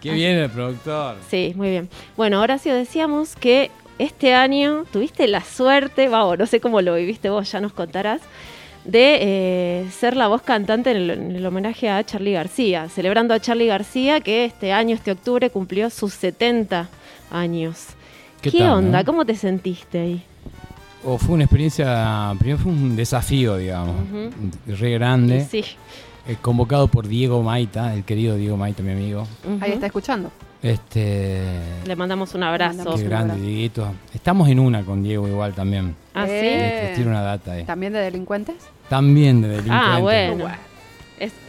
Qué 0.00 0.12
bien 0.12 0.38
el 0.38 0.48
productor. 0.48 1.16
Sí, 1.28 1.52
muy 1.56 1.68
bien. 1.68 1.90
Bueno, 2.16 2.40
Horacio, 2.40 2.74
decíamos 2.74 3.36
que 3.36 3.70
este 3.98 4.32
año 4.32 4.84
tuviste 4.90 5.28
la 5.28 5.42
suerte, 5.42 6.08
vamos, 6.08 6.38
no 6.38 6.46
sé 6.46 6.58
cómo 6.58 6.80
lo 6.80 6.94
viviste 6.94 7.28
vos, 7.28 7.52
ya 7.52 7.60
nos 7.60 7.74
contarás, 7.74 8.22
de 8.84 9.18
eh, 9.20 9.86
ser 9.90 10.16
la 10.16 10.28
voz 10.28 10.42
cantante 10.42 10.90
en 10.90 10.96
el, 10.96 11.10
en 11.10 11.36
el 11.36 11.44
homenaje 11.46 11.88
a 11.90 12.02
Charlie 12.04 12.32
García, 12.32 12.88
celebrando 12.88 13.34
a 13.34 13.40
Charlie 13.40 13.66
García 13.66 14.20
que 14.20 14.44
este 14.44 14.72
año, 14.72 14.94
este 14.94 15.12
octubre, 15.12 15.50
cumplió 15.50 15.90
sus 15.90 16.14
70 16.14 16.88
años. 17.30 17.86
¿Qué, 18.40 18.50
¿Qué 18.50 18.58
tal, 18.58 18.70
onda? 18.72 18.98
no? 19.00 19.04
¿Cómo 19.04 19.24
te 19.26 19.34
sentiste 19.34 19.98
ahí? 20.00 20.22
O 21.04 21.16
fue 21.18 21.34
una 21.34 21.44
experiencia, 21.44 22.34
primero 22.38 22.58
fue 22.62 22.72
un 22.72 22.94
desafío, 22.96 23.56
digamos, 23.56 23.96
re 24.66 24.90
grande, 24.92 25.38
Y 25.38 25.62
sí. 25.62 25.64
eh, 26.26 26.36
convocado 26.40 26.88
por 26.88 27.06
Diego 27.08 27.42
Maita, 27.42 27.94
el 27.94 28.04
querido 28.04 28.36
Diego 28.36 28.56
Maita, 28.56 28.82
mi 28.82 28.92
amigo. 28.92 29.26
Ahí 29.60 29.72
está 29.72 29.86
escuchando. 29.86 30.30
Este. 30.62 31.42
Le 31.86 31.96
mandamos 31.96 32.34
un 32.34 32.42
abrazo. 32.42 32.76
Mandamos 32.78 33.00
Qué 33.00 33.04
un 33.04 33.10
grande, 33.10 33.32
abrazo. 33.32 33.46
Dieguito. 33.48 33.92
Estamos 34.14 34.48
en 34.48 34.58
una 34.60 34.82
con 34.82 35.02
Diego 35.02 35.26
igual 35.26 35.54
también. 35.54 35.94
¿Ah, 36.14 36.26
sí? 36.26 36.32
Eh. 36.34 36.80
Les 36.88 36.96
tiro 36.96 37.10
una 37.10 37.22
data 37.22 37.52
ahí. 37.52 37.64
¿También 37.64 37.92
de 37.92 38.00
delincuentes? 38.00 38.56
También 38.88 39.40
de 39.42 39.48
delincuentes. 39.48 39.88
Ah, 39.90 39.98
bueno. 40.00 40.44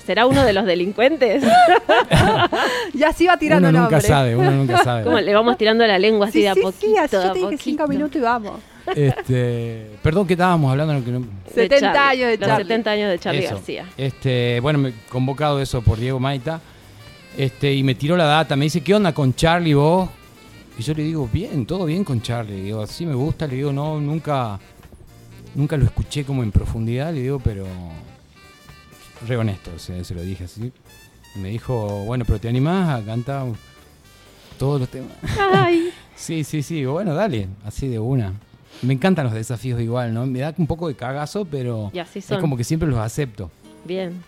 ¿Será 0.05 0.25
uno 0.25 0.43
de 0.43 0.51
los 0.53 0.65
delincuentes? 0.65 1.43
Ya 2.93 3.13
se 3.13 3.23
iba 3.23 3.37
tirando 3.37 3.69
Uno 3.69 3.79
nunca 3.81 3.91
nombre. 3.95 4.07
sabe, 4.07 4.35
uno 4.35 4.51
nunca 4.51 4.83
sabe. 4.83 5.21
Le 5.23 5.33
vamos 5.33 5.57
tirando 5.57 5.85
la 5.87 5.97
lengua 5.97 6.27
así 6.27 6.39
Sí, 6.39 6.41
de 6.41 6.49
a 6.49 6.53
sí, 6.53 6.61
poquito. 6.61 6.87
sí, 6.87 6.97
así 6.97 7.15
yo 7.15 7.31
te 7.31 7.39
dije 7.39 7.57
cinco 7.57 7.87
minutos 7.87 8.15
y 8.17 8.19
vamos. 8.19 8.59
Este, 8.95 9.87
perdón 10.03 10.27
que 10.27 10.33
estábamos 10.33 10.71
hablando. 10.71 10.93
no, 10.95 11.05
que 11.05 11.11
no- 11.11 11.19
De 11.19 11.27
70 11.53 11.79
Charlie, 11.93 11.99
años 12.23 12.27
de 12.31 12.37
los 12.37 12.47
Charlie. 12.49 12.63
70 12.65 12.91
años 12.91 13.09
de 13.11 13.19
Charlie 13.19 13.45
Eso. 13.45 13.55
García. 13.55 13.85
Este, 13.97 14.59
bueno, 14.59 14.79
me 14.79 14.89
he 14.89 14.93
convocado 15.09 15.61
eso 15.61 15.81
por 15.81 15.97
Diego 15.99 16.19
Maita. 16.19 16.59
Este, 17.37 17.73
y 17.73 17.83
me 17.83 17.95
tiró 17.95 18.17
la 18.17 18.25
data, 18.25 18.55
me 18.55 18.65
dice, 18.65 18.81
¿qué 18.81 18.93
onda 18.93 19.13
con 19.13 19.33
Charlie 19.33 19.73
vos? 19.73 20.09
Y 20.77 20.83
yo 20.83 20.93
le 20.93 21.03
digo, 21.03 21.29
bien, 21.31 21.65
todo 21.65 21.85
bien 21.85 22.03
con 22.03 22.21
Charlie. 22.21 22.61
Digo, 22.61 22.85
sí 22.87 23.05
me 23.05 23.15
gusta, 23.15 23.47
le 23.47 23.55
digo, 23.55 23.71
no, 23.71 23.99
nunca, 23.99 24.59
nunca 25.55 25.77
lo 25.77 25.85
escuché 25.85 26.23
como 26.25 26.43
en 26.43 26.51
profundidad, 26.51 27.13
le 27.13 27.21
digo, 27.21 27.39
pero 27.39 27.65
re 29.27 29.37
honesto, 29.37 29.77
se, 29.77 30.03
se 30.03 30.15
lo 30.15 30.21
dije 30.21 30.45
así. 30.45 30.71
Y 31.35 31.39
me 31.39 31.49
dijo, 31.49 32.03
bueno, 32.05 32.25
pero 32.25 32.39
te 32.39 32.49
animás 32.49 33.01
a 33.01 33.05
cantar 33.05 33.47
todos 34.57 34.79
los 34.79 34.89
temas. 34.89 35.11
Ay, 35.39 35.91
Sí, 36.15 36.43
sí, 36.43 36.61
sí, 36.61 36.85
bueno, 36.85 37.15
dale, 37.15 37.47
así 37.65 37.87
de 37.87 37.97
una. 37.97 38.33
Me 38.83 38.93
encantan 38.93 39.25
los 39.25 39.33
desafíos 39.33 39.81
igual, 39.81 40.13
¿no? 40.13 40.27
Me 40.27 40.39
da 40.39 40.53
un 40.55 40.67
poco 40.67 40.87
de 40.87 40.95
cagazo, 40.95 41.45
pero 41.45 41.89
y 41.93 41.99
así 41.99 42.19
es 42.19 42.27
como 42.39 42.55
que 42.55 42.63
siempre 42.63 42.87
los 42.87 42.99
acepto. 42.99 43.49
Bien. 43.85 44.21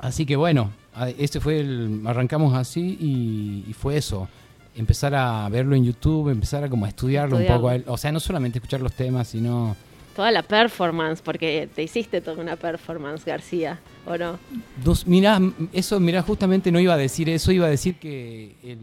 Así 0.00 0.26
que 0.26 0.34
bueno, 0.34 0.70
a- 0.94 1.10
ese 1.10 1.40
fue 1.40 1.60
el. 1.60 2.02
Arrancamos 2.06 2.54
así 2.54 2.96
y, 3.00 3.64
y 3.68 3.72
fue 3.72 3.96
eso. 3.96 4.28
Empezar 4.74 5.14
a 5.14 5.48
verlo 5.50 5.74
en 5.76 5.84
YouTube, 5.84 6.30
empezar 6.30 6.64
a 6.64 6.68
como 6.70 6.86
a 6.86 6.88
estudiarlo 6.88 7.36
un 7.36 7.46
poco. 7.46 7.68
a 7.68 7.74
él. 7.74 7.84
O 7.86 7.96
sea, 7.98 8.10
no 8.12 8.20
solamente 8.20 8.58
escuchar 8.58 8.80
los 8.80 8.92
temas, 8.92 9.28
sino. 9.28 9.76
Toda 10.16 10.30
la 10.30 10.42
performance, 10.42 11.22
porque 11.22 11.68
te 11.74 11.82
hiciste 11.82 12.20
toda 12.20 12.42
una 12.42 12.56
performance, 12.56 13.24
García, 13.24 13.80
¿o 14.06 14.16
no? 14.18 14.38
Dos, 14.84 15.06
mirá, 15.06 15.40
eso, 15.72 15.98
mirá, 16.00 16.20
justamente 16.22 16.70
no 16.70 16.78
iba 16.80 16.92
a 16.92 16.98
decir 16.98 17.28
eso, 17.30 17.50
iba 17.52 17.66
a 17.66 17.70
decir 17.70 17.96
que. 17.96 18.54
el- 18.62 18.78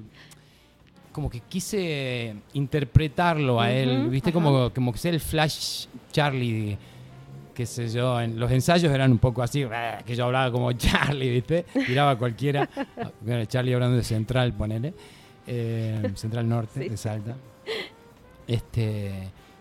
como 1.11 1.29
que 1.29 1.39
quise 1.41 2.35
interpretarlo 2.53 3.59
a 3.59 3.71
él, 3.71 4.01
Ujú, 4.03 4.09
¿viste? 4.11 4.31
Como, 4.31 4.69
como 4.71 4.91
que 4.93 4.99
sea 4.99 5.11
el 5.11 5.19
Flash 5.19 5.87
Charlie, 6.11 6.77
qué 7.59 7.65
sé 7.65 7.89
yo. 7.89 8.21
En 8.21 8.39
los 8.39 8.49
ensayos 8.49 8.89
eran 8.93 9.11
un 9.11 9.17
poco 9.17 9.43
así, 9.43 9.65
que 10.05 10.15
yo 10.15 10.23
hablaba 10.23 10.49
como 10.49 10.71
Charlie, 10.83 11.29
¿viste? 11.29 11.65
Tiraba 11.85 12.11
a 12.11 12.17
cualquiera. 12.17 12.69
Bueno, 13.21 13.43
Charlie 13.43 13.73
hablando 13.73 13.97
de 13.97 14.03
Central, 14.05 14.53
ponele. 14.53 14.93
Eh, 15.45 16.09
Central 16.15 16.47
Norte, 16.47 16.83
Sí. 16.83 16.87
de 16.89 16.95
Salta. 16.95 17.35
Este, 18.47 19.11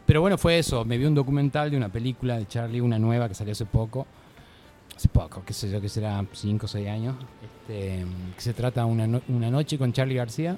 pero 0.06 0.20
bueno, 0.20 0.38
fue 0.38 0.60
eso. 0.60 0.84
Me 0.84 0.96
vi 0.96 1.06
un 1.06 1.14
documental 1.16 1.72
de 1.72 1.76
una 1.76 1.88
película 1.88 2.38
de 2.38 2.46
Charlie, 2.46 2.80
una 2.80 3.00
nueva 3.00 3.26
que 3.28 3.34
salió 3.34 3.50
hace 3.50 3.66
poco. 3.66 4.06
Hace 4.96 5.08
poco, 5.08 5.42
qué 5.44 5.52
sé 5.52 5.68
yo, 5.68 5.80
que 5.80 5.88
será 5.88 6.24
5 6.32 6.66
o 6.66 6.68
6 6.68 6.88
años. 6.88 7.16
Este, 7.42 8.04
que 8.36 8.40
se 8.40 8.52
trata 8.54 8.84
una, 8.84 9.08
no- 9.08 9.22
una 9.28 9.50
noche 9.50 9.76
con 9.76 9.92
Charlie 9.92 10.14
García. 10.14 10.56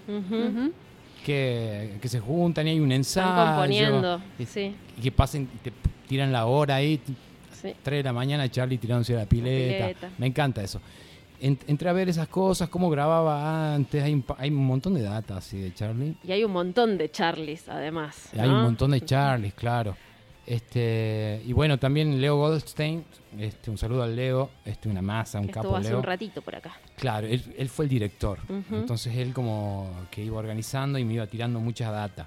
Que, 1.25 1.99
que 2.03 2.09
se 2.09 2.21
juntan 2.21 2.67
y 2.67 2.71
hay 2.71 2.81
un 2.81 2.93
ensayo. 2.93 3.29
Están 3.29 3.49
componiendo, 3.55 4.21
y- 4.39 4.45
sí, 4.47 4.75
Y 4.99 5.01
que 5.01 5.13
pasen, 5.13 5.49
te 5.63 5.73
tiran 6.09 6.33
la 6.33 6.47
hora 6.47 6.77
ahí, 6.77 7.01
sí. 7.63 7.75
3 7.83 7.99
de 7.99 8.03
la 8.03 8.13
mañana, 8.13 8.49
Charlie 8.51 8.79
tirándose 8.79 9.15
a 9.15 9.21
la 9.21 9.27
pileta. 9.27 9.87
pileta. 9.87 10.11
Me 10.19 10.27
encanta 10.27 10.63
eso. 10.63 10.81
En- 11.41 11.59
entré 11.67 11.89
a 11.89 11.93
ver 11.93 12.09
esas 12.09 12.29
cosas, 12.29 12.69
cómo 12.69 12.91
grababa 12.91 13.75
antes. 13.75 14.03
Hay, 14.03 14.23
hay 14.39 14.51
un 14.51 14.67
montón 14.67 14.95
de 14.95 15.03
data 15.03 15.39
así 15.39 15.59
de 15.59 15.73
Charlie. 15.75 16.15
Y 16.23 16.33
hay 16.33 16.45
un 16.45 16.53
montón 16.53 16.99
de 16.99 17.11
Charlies, 17.11 17.69
además. 17.69 18.29
Hay 18.39 18.49
un 18.49 18.63
montón 18.63 18.91
de 18.91 19.01
Charlies, 19.03 19.55
claro. 19.55 19.97
Este, 20.47 21.41
y 21.47 21.53
bueno, 21.53 21.79
también 21.79 22.21
Leo 22.21 22.37
Goldstein, 22.37 23.05
este, 23.39 23.71
un 23.71 23.79
saludo 23.79 24.03
al 24.03 24.17
Leo, 24.17 24.51
este, 24.65 24.89
una 24.89 25.01
masa, 25.01 25.39
un 25.39 25.47
capo 25.47 25.61
Estuvo 25.61 25.77
hace 25.77 25.89
Leo. 25.91 25.99
un 25.99 26.03
ratito 26.05 26.43
por 26.43 26.57
acá. 26.57 26.73
Claro, 26.97 27.27
él, 27.29 27.43
él 27.57 27.69
fue 27.69 27.85
el 27.85 27.89
director. 27.89 28.39
Entonces 28.73 29.15
él 29.17 29.33
como 29.33 29.89
que 30.11 30.25
iba 30.25 30.37
organizando 30.39 30.99
y 30.99 31.05
me 31.05 31.15
iba 31.15 31.27
tirando 31.29 31.61
mucha 31.61 31.91
data. 31.93 32.27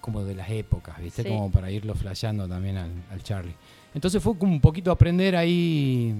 Como 0.00 0.22
de 0.24 0.34
las 0.34 0.50
épocas, 0.50 0.98
¿viste? 1.00 1.22
Sí. 1.22 1.28
Como 1.28 1.50
para 1.50 1.70
irlo 1.70 1.94
flasheando 1.94 2.46
también 2.48 2.76
al, 2.76 2.90
al 3.10 3.22
Charlie. 3.22 3.54
Entonces 3.94 4.22
fue 4.22 4.36
como 4.38 4.52
un 4.52 4.60
poquito 4.60 4.90
aprender 4.90 5.34
ahí, 5.36 6.14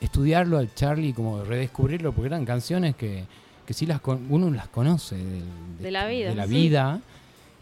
estudiarlo 0.00 0.58
al 0.58 0.74
Charlie, 0.74 1.12
como 1.12 1.42
redescubrirlo, 1.44 2.12
porque 2.12 2.26
eran 2.28 2.44
canciones 2.44 2.94
que, 2.96 3.24
que 3.66 3.74
sí 3.74 3.86
las 3.86 4.00
con- 4.00 4.26
uno 4.30 4.50
las 4.50 4.68
conoce 4.68 5.16
del- 5.16 5.42
De 5.80 5.90
la 5.90 6.06
vida, 6.06 6.30
de 6.30 6.34
la 6.36 6.46
sí. 6.46 6.54
vida, 6.54 7.00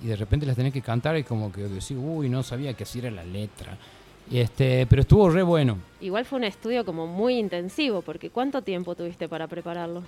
y 0.02 0.06
de 0.06 0.16
repente 0.16 0.46
las 0.46 0.56
tenés 0.56 0.72
que 0.72 0.80
cantar 0.82 1.16
y 1.18 1.24
como 1.24 1.52
que 1.52 1.62
decís, 1.62 1.92
uy, 1.98 2.28
no 2.28 2.42
sabía 2.42 2.74
que 2.74 2.84
así 2.84 2.98
era 2.98 3.10
la 3.10 3.24
letra. 3.24 3.76
Y 4.30 4.38
este, 4.38 4.86
pero 4.86 5.02
estuvo 5.02 5.28
re 5.28 5.42
bueno. 5.42 5.78
Igual 6.00 6.24
fue 6.24 6.38
un 6.38 6.44
estudio 6.44 6.84
como 6.84 7.06
muy 7.06 7.36
intensivo, 7.38 8.00
porque 8.02 8.30
¿cuánto 8.30 8.62
tiempo 8.62 8.94
tuviste 8.94 9.28
para 9.28 9.46
prepararlo? 9.48 10.02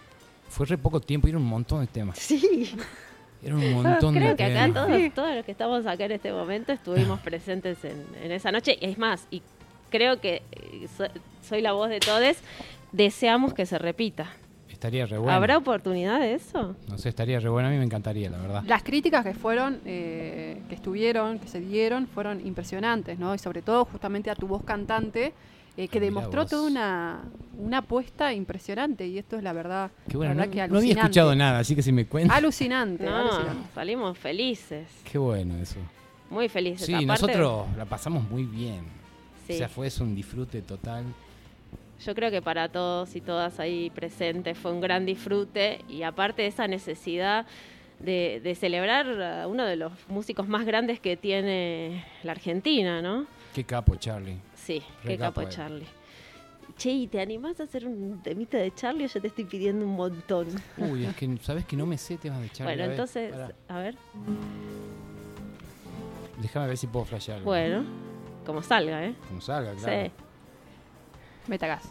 Fue 0.48 0.64
re 0.66 0.78
poco 0.78 1.00
tiempo 1.00 1.26
y 1.26 1.30
era 1.30 1.38
un 1.38 1.46
montón 1.46 1.80
de 1.80 1.86
temas. 1.88 2.18
Sí, 2.18 2.70
Era 3.42 3.56
un 3.56 3.72
montón 3.72 4.14
creo 4.14 4.30
de 4.30 4.36
que 4.36 4.44
acá 4.44 4.72
todos, 4.72 5.14
todos 5.14 5.34
los 5.34 5.44
que 5.44 5.52
estamos 5.52 5.86
acá 5.86 6.04
en 6.04 6.12
este 6.12 6.32
momento 6.32 6.72
estuvimos 6.72 7.20
presentes 7.24 7.84
en, 7.84 8.04
en 8.22 8.30
esa 8.32 8.52
noche. 8.52 8.78
Y 8.80 8.86
es 8.86 8.98
más, 8.98 9.26
y 9.30 9.42
creo 9.90 10.20
que 10.20 10.42
eh, 10.52 10.86
so- 10.96 11.08
soy 11.42 11.60
la 11.60 11.72
voz 11.72 11.88
de 11.88 12.00
todos, 12.00 12.36
deseamos 12.92 13.54
que 13.54 13.66
se 13.66 13.78
repita. 13.78 14.30
Estaría 14.70 15.06
re 15.06 15.18
bueno. 15.18 15.32
¿Habrá 15.32 15.58
oportunidad 15.58 16.18
de 16.18 16.34
eso? 16.34 16.74
No 16.88 16.98
sé, 16.98 17.08
estaría 17.08 17.38
re 17.38 17.48
bueno. 17.48 17.68
A 17.68 17.70
mí 17.70 17.78
me 17.78 17.84
encantaría, 17.84 18.28
la 18.30 18.38
verdad. 18.38 18.64
Las 18.66 18.82
críticas 18.82 19.24
que 19.24 19.32
fueron, 19.34 19.80
eh, 19.84 20.60
que 20.68 20.74
estuvieron, 20.74 21.38
que 21.38 21.46
se 21.46 21.60
dieron, 21.60 22.08
fueron 22.08 22.44
impresionantes, 22.44 23.18
¿no? 23.18 23.32
Y 23.34 23.38
sobre 23.38 23.62
todo 23.62 23.84
justamente 23.84 24.28
a 24.30 24.34
tu 24.34 24.48
voz 24.48 24.64
cantante, 24.64 25.34
eh, 25.76 25.88
que 25.88 25.98
Ah, 25.98 26.00
demostró 26.02 26.46
toda 26.46 26.62
una, 26.68 27.22
una 27.58 27.78
apuesta 27.78 28.32
impresionante. 28.32 29.06
Y 29.06 29.18
esto 29.18 29.36
es 29.36 29.42
la 29.42 29.52
verdad, 29.52 29.90
Qué 30.08 30.16
bueno. 30.16 30.34
la 30.34 30.46
No, 30.46 30.50
que 30.52 30.68
no 30.68 30.78
había 30.78 30.92
escuchado 30.94 31.34
nada, 31.34 31.60
así 31.60 31.74
que 31.74 31.82
si 31.82 31.92
me 31.92 32.06
cuentas. 32.06 32.36
Alucinante, 32.36 33.04
No, 33.04 33.16
alucinante. 33.16 33.68
salimos 33.74 34.18
felices, 34.18 34.88
Qué 35.10 35.18
bueno 35.18 35.56
eso. 35.56 35.76
muy 36.30 36.48
felices. 36.48 36.86
Sí, 36.86 36.92
Aparte, 36.94 37.06
nosotros 37.06 37.66
la 37.76 37.84
pasamos 37.86 38.28
muy 38.30 38.44
bien. 38.44 38.84
sí, 39.46 39.54
O 39.54 39.56
sea, 39.56 39.68
fue 39.68 39.86
eso 39.86 40.04
un 40.04 40.14
disfrute 40.14 40.60
total. 40.62 41.04
yo 42.04 42.14
creo 42.14 42.30
que 42.30 42.42
para 42.42 42.68
todos 42.68 43.14
y 43.16 43.20
todas 43.20 43.60
ahí 43.60 43.90
presentes 43.90 44.58
fue 44.58 44.72
un 44.72 44.80
gran 44.80 45.06
disfrute 45.06 45.80
y 45.88 46.02
aparte 46.02 46.46
esa 46.46 46.66
necesidad 46.66 47.46
de, 48.00 48.40
de 48.42 48.54
celebrar 48.56 49.06
a 49.22 49.46
uno 49.46 49.64
de 49.64 49.76
los 49.76 49.92
músicos 50.08 50.48
más 50.48 50.66
grandes 50.66 50.98
que 50.98 51.16
tiene 51.16 52.04
la 52.24 52.32
Argentina, 52.32 53.00
¿no? 53.00 53.26
Qué 53.54 53.64
capo, 53.64 53.96
Charlie. 53.96 54.38
Sí, 54.54 54.82
Re 55.04 55.10
qué 55.12 55.18
capo. 55.18 55.44
Charlie. 55.44 55.86
Che, 56.76 56.90
¿y 56.90 57.06
te 57.06 57.20
animás 57.20 57.60
a 57.60 57.64
hacer 57.64 57.86
un 57.86 58.22
temita 58.22 58.56
de 58.56 58.72
Charlie 58.74 59.04
o 59.04 59.08
yo 59.08 59.20
te 59.20 59.26
estoy 59.26 59.44
pidiendo 59.44 59.84
un 59.84 59.94
montón? 59.94 60.46
Uy, 60.78 61.04
es 61.04 61.14
que 61.16 61.36
sabes 61.42 61.66
que 61.66 61.76
no 61.76 61.84
me 61.84 61.98
sé 61.98 62.16
temas 62.16 62.40
de 62.40 62.48
Charlie. 62.50 62.74
bueno, 62.76 62.82
A 62.84 62.86
entonces, 62.94 63.34
a 63.68 63.78
ver, 63.78 63.96
Déjame 66.40 66.66
ver 66.68 66.76
si 66.78 66.86
puedo 66.86 67.04
flashear. 67.04 67.42
bueno, 67.42 67.84
como 68.46 68.62
salga, 68.62 69.04
¿eh? 69.04 69.14
Como 69.28 69.40
salga, 69.40 69.74
claro. 69.74 70.06
Sí. 70.06 70.12
Metagas. 71.48 71.82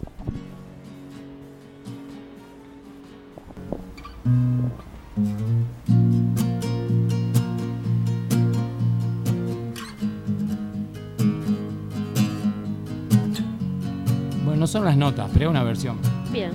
Son 14.72 14.86
las 14.86 14.96
notas, 14.96 15.30
pero 15.34 15.46
es 15.46 15.50
una 15.52 15.64
versión. 15.64 15.98
Bien. 16.32 16.52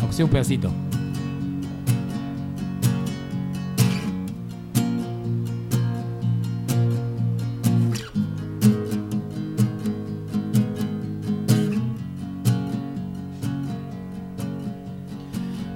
Aunque 0.00 0.16
sea 0.16 0.24
un 0.24 0.30
pedacito. 0.32 0.72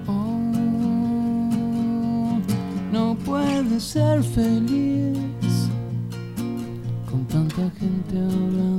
Oh, 0.09 0.41
no 2.91 3.17
puedes 3.25 3.85
ser 3.85 4.21
feliz 4.25 5.17
con 7.09 7.25
tanta 7.27 7.71
gente 7.79 8.19
hablando 8.19 8.74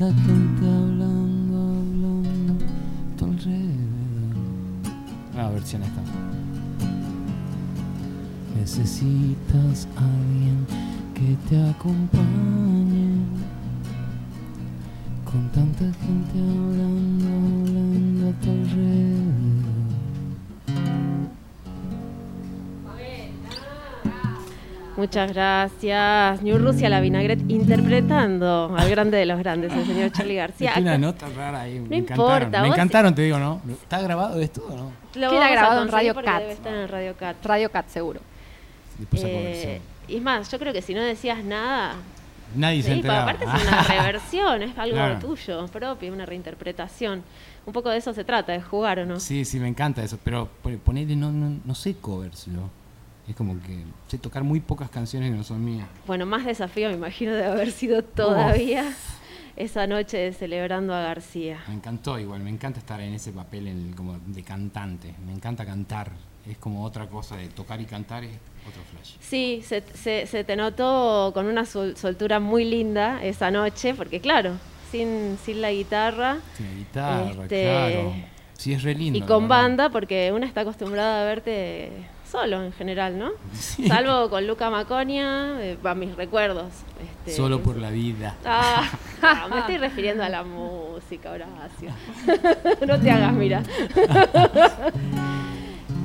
tanta 0.00 0.18
gente 0.22 0.64
hablando, 0.64 1.58
hablando 1.58 2.54
a 2.54 3.16
tu 3.18 3.24
alrededor. 3.26 4.34
Una 5.34 5.50
versión 5.50 5.82
esta. 5.82 6.00
Necesitas 8.58 9.86
a 9.96 10.04
alguien 10.04 10.66
que 11.14 11.36
te 11.50 11.68
acompañe. 11.68 13.26
Con 15.30 15.50
tanta 15.50 15.84
gente 15.84 16.38
hablando, 16.38 16.69
Muchas 25.00 25.32
gracias. 25.32 26.42
New 26.42 26.58
Rusia, 26.58 26.90
la 26.90 27.00
vinagret, 27.00 27.40
interpretando 27.48 28.74
al 28.76 28.90
grande 28.90 29.16
de 29.16 29.24
los 29.24 29.38
grandes, 29.38 29.72
el 29.72 29.86
señor 29.86 30.12
Charlie 30.12 30.34
García. 30.36 30.74
Tiene 30.74 30.90
una 30.90 30.98
nota 30.98 31.26
rara 31.34 31.62
ahí. 31.62 31.78
No 31.78 31.86
me 31.88 31.96
importa, 31.96 32.34
encantaron. 32.34 32.62
Me 32.62 32.68
vos- 32.68 32.76
encantaron, 32.76 33.14
te 33.14 33.22
digo, 33.22 33.38
¿no? 33.38 33.60
¿Está 33.70 34.00
grabado 34.02 34.38
esto 34.40 34.62
o 34.68 34.76
no? 34.76 34.92
Lo 35.14 35.30
Queda 35.30 35.48
grabado 35.50 35.82
en 35.82 35.88
Radio 35.88 36.14
Cat. 36.14 36.40
Debe 36.40 36.52
estar 36.52 36.74
en 36.74 36.88
Radio 36.88 37.14
Cat. 37.16 37.36
Radio 37.44 37.70
Cat, 37.70 37.88
seguro. 37.88 38.20
Eh, 39.14 39.80
y 40.08 40.16
es 40.16 40.22
más, 40.22 40.50
yo 40.50 40.58
creo 40.58 40.72
que 40.74 40.82
si 40.82 40.92
no 40.92 41.00
decías 41.00 41.42
nada, 41.42 41.94
Nadie 42.54 42.82
se 42.82 42.88
sí, 42.88 42.94
enteraba. 42.96 43.22
aparte 43.22 43.44
es 43.44 43.50
una 43.62 43.82
reversión, 44.04 44.62
es 44.62 44.76
algo 44.76 44.96
Claro. 44.96 45.18
tuyo, 45.18 45.66
propio, 45.68 46.12
una 46.12 46.26
reinterpretación. 46.26 47.22
Un 47.64 47.72
poco 47.72 47.88
de 47.90 47.96
eso 47.98 48.12
se 48.12 48.24
trata, 48.24 48.52
de 48.52 48.60
jugar 48.60 48.98
o 48.98 49.06
no. 49.06 49.18
Sí, 49.20 49.44
sí, 49.44 49.58
me 49.60 49.68
encanta 49.68 50.02
eso. 50.02 50.18
Pero 50.22 50.48
pon- 50.62 50.78
ponele, 50.84 51.16
no, 51.16 51.30
no, 51.32 51.56
no 51.64 51.74
sé 51.74 51.94
covers 51.94 52.46
yo. 52.46 52.68
Es 53.30 53.36
como 53.36 53.54
que 53.62 53.84
sé 54.08 54.18
tocar 54.18 54.42
muy 54.42 54.58
pocas 54.58 54.90
canciones 54.90 55.30
que 55.30 55.36
no 55.36 55.44
son 55.44 55.64
mías. 55.64 55.86
Bueno, 56.04 56.26
más 56.26 56.44
desafío 56.44 56.88
me 56.88 56.96
imagino 56.96 57.32
de 57.32 57.44
haber 57.46 57.70
sido 57.70 58.02
todavía 58.02 58.92
esa 59.56 59.86
noche 59.86 60.16
de 60.18 60.32
celebrando 60.32 60.92
a 60.92 61.00
García. 61.02 61.60
Me 61.68 61.74
encantó 61.74 62.18
igual, 62.18 62.40
me 62.42 62.50
encanta 62.50 62.80
estar 62.80 63.00
en 63.00 63.14
ese 63.14 63.30
papel 63.30 63.68
en- 63.68 63.92
como 63.92 64.18
de 64.26 64.42
cantante. 64.42 65.14
Me 65.24 65.32
encanta 65.32 65.64
cantar. 65.64 66.10
Es 66.44 66.58
como 66.58 66.82
otra 66.84 67.06
cosa 67.06 67.36
de 67.36 67.46
tocar 67.48 67.80
y 67.80 67.84
cantar, 67.84 68.24
es 68.24 68.32
otro 68.68 68.82
flash. 68.90 69.14
Sí, 69.20 69.62
se, 69.64 69.82
se- 69.94 70.26
se 70.26 70.42
te 70.42 70.56
notó 70.56 71.30
con 71.32 71.46
una 71.46 71.64
sol- 71.66 71.96
soltura 71.96 72.40
muy 72.40 72.64
linda 72.64 73.22
esa 73.22 73.50
noche, 73.52 73.94
porque 73.94 74.20
claro, 74.20 74.54
sin, 74.90 75.38
sin 75.44 75.60
la 75.60 75.70
guitarra 75.70 76.38
Tiene 76.56 76.74
guitarra, 76.76 77.42
Este, 77.42 77.62
claro. 77.62 78.14
Sí, 78.54 78.72
es 78.72 78.82
re 78.82 78.94
lindo. 78.94 79.18
y 79.18 79.20
la 79.20 79.26
con 79.26 79.46
banda, 79.48 79.88
porque 79.90 80.32
una 80.32 80.46
está 80.46 80.62
acostumbrada 80.62 81.22
a 81.22 81.24
verte 81.26 81.90
solo 82.30 82.62
en 82.62 82.72
general, 82.72 83.18
¿no? 83.18 83.30
Sí. 83.52 83.88
Salvo 83.88 84.30
con 84.30 84.46
Luca 84.46 84.70
Maconia, 84.70 85.56
eh, 85.60 85.76
va 85.84 85.94
mis 85.94 86.14
recuerdos. 86.16 86.68
este, 87.02 87.32
Solo 87.36 87.60
por 87.60 87.76
la 87.76 87.90
vida. 87.90 88.36
Ah, 88.44 88.88
ah, 89.22 89.48
me 89.50 89.58
estoy 89.60 89.78
refiriendo 89.78 90.22
a 90.22 90.28
la 90.28 90.42
música, 90.44 91.30
Horacio. 91.32 91.90
no 92.86 93.00
te 93.00 93.10
hagas, 93.10 93.32
mira. 93.32 93.62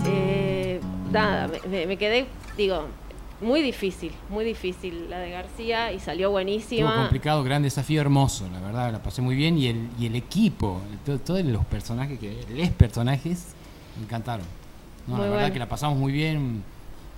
Eh, 0.08 0.80
nada, 1.12 1.50
me, 1.70 1.98
quedé, 1.98 2.28
digo, 2.58 2.86
muy 3.42 3.62
difícil, 3.62 4.12
muy 4.30 4.46
difícil 4.46 5.10
la 5.10 5.18
de 5.20 5.32
García 5.32 5.92
y 5.92 6.00
salió 6.00 6.28
Estuvo 6.28 6.32
buenísima. 6.34 6.96
complicado, 6.96 7.44
gran 7.44 7.64
desafío, 7.64 8.02
hermoso, 8.02 8.48
la 8.54 8.60
verdad, 8.60 8.92
la 8.92 9.02
pasé 9.02 9.22
muy 9.22 9.36
bien. 9.36 9.58
Y 9.58 9.68
el, 9.68 9.90
y 10.00 10.06
el 10.06 10.16
equipo, 10.16 10.80
to- 11.06 11.20
todos 11.20 11.44
los 11.44 11.66
personajes, 11.66 12.20
que 12.20 12.46
les 12.54 12.70
personajes, 12.72 13.48
me 13.98 14.04
encantaron. 14.04 14.46
No, 15.08 15.16
Muy 15.16 15.18
la 15.18 15.30
verdad 15.30 15.40
bueno. 15.42 15.54
que 15.54 15.60
la 15.60 15.70
pasamos 15.70 15.98
muy 15.98 16.12
bien, 16.12 16.64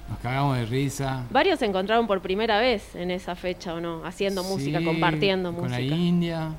nos 0.10 0.18
cagamos 0.20 0.58
de 0.58 0.66
risa. 0.66 1.24
Varios 1.32 1.60
se 1.60 1.66
encontraron 1.66 2.06
por 2.08 2.22
primera 2.22 2.60
vez 2.60 2.96
en 2.96 3.12
esa 3.12 3.36
fecha, 3.36 3.74
¿o 3.74 3.80
no? 3.80 4.04
Haciendo 4.06 4.44
música, 4.44 4.84
compartiendo 4.84 5.54
Con 5.54 5.72
la 5.72 5.78
música. 5.78 5.96
India, 5.96 6.52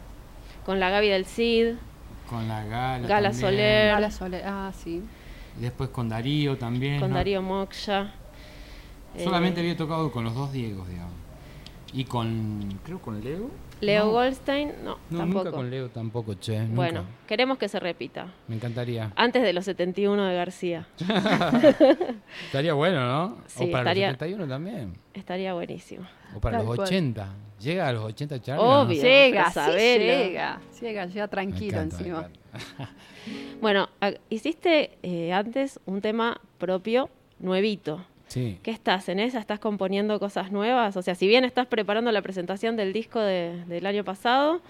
Con 0.65 0.81
la 0.81 0.91
Gaby 0.91 1.09
del 1.09 1.25
Cid, 1.27 1.75
con 2.29 2.47
la 2.49 2.63
Gala. 2.65 3.07
Gala 3.09 3.31
también. 3.31 3.35
Soler. 3.35 3.93
Gala 3.93 4.11
Sole- 4.11 4.43
Ah, 4.45 4.71
sí. 4.83 5.03
Y 5.59 5.63
después 5.63 5.89
con 5.91 6.09
Darío 6.09 6.57
también. 6.59 7.01
con 7.01 7.11
¿no? 7.11 7.17
Darío 7.17 7.41
Moksha. 7.43 8.13
Solamente 9.23 9.61
Eh, 9.61 9.65
había 9.65 9.77
tocado 9.77 10.11
con 10.13 10.25
los 10.25 10.35
dos 10.35 10.53
Diegos, 10.53 10.87
digamos. 10.89 11.13
Y 11.93 12.05
con, 12.05 12.81
creo 12.85 13.01
con 13.01 13.23
Leo. 13.25 13.51
Leo 13.81 14.07
No. 14.07 14.11
Goldstein, 14.11 14.73
no, 14.85 14.99
No, 15.11 15.19
tampoco. 15.19 15.45
nunca 15.45 15.51
con 15.57 15.71
Leo 15.71 15.89
tampoco, 15.89 16.35
che. 16.35 16.59
nunca. 16.61 16.75
Bueno, 16.75 17.05
queremos 17.27 17.59
que 17.59 17.69
se 17.69 17.79
repita. 17.81 18.27
Me 18.49 18.57
encantaría. 18.57 19.13
Antes 19.17 19.43
de 19.43 19.53
los 19.53 19.65
71 19.65 20.25
de 20.27 20.35
García. 20.35 20.87
Estaría 22.47 22.75
bueno, 22.75 23.01
¿no? 23.07 23.39
Sí, 23.47 23.65
o 23.65 23.71
para 23.71 23.83
estaría- 23.91 24.09
los 24.09 24.19
71 24.19 24.47
también. 24.49 24.93
Estaría 25.15 25.55
buenísimo. 25.55 26.07
O 26.37 26.41
para 26.41 26.59
Tal 26.59 26.67
los 26.67 26.77
cual. 26.77 26.87
80. 26.89 27.29
¿Llega 27.61 27.89
a 27.89 27.93
los 27.93 28.05
80 28.05 28.41
Charlie? 28.43 28.65
Obvio. 28.65 28.97
¿no? 28.97 29.03
Llega, 29.03 29.51
sí 29.51 29.61
llega. 29.81 30.61
Llega, 30.81 31.07
llega 31.07 31.29
tranquilo 31.29 31.77
encanta, 31.81 31.97
encima. 31.99 32.29
Bueno, 33.61 33.89
hiciste 34.31 34.99
eh, 35.03 35.33
antes 35.33 35.81
un 35.87 36.01
tema 36.01 36.41
propio, 36.59 37.11
nuevito. 37.41 38.05
Sí. 38.29 38.59
¿Qué 38.63 38.71
estás 38.71 39.09
en 39.09 39.19
esa? 39.21 39.39
¿Estás 39.41 39.59
componiendo 39.59 40.19
cosas 40.21 40.53
nuevas? 40.53 40.97
O 40.97 41.03
sea, 41.03 41.15
si 41.15 41.27
bien 41.27 41.45
estás 41.45 41.67
preparando 41.67 42.13
la 42.13 42.21
presentación 42.23 42.77
del 42.77 42.93
disco 42.93 43.21
de- 43.21 43.65
del 43.67 43.87
año 43.87 44.05
pasado, 44.05 44.61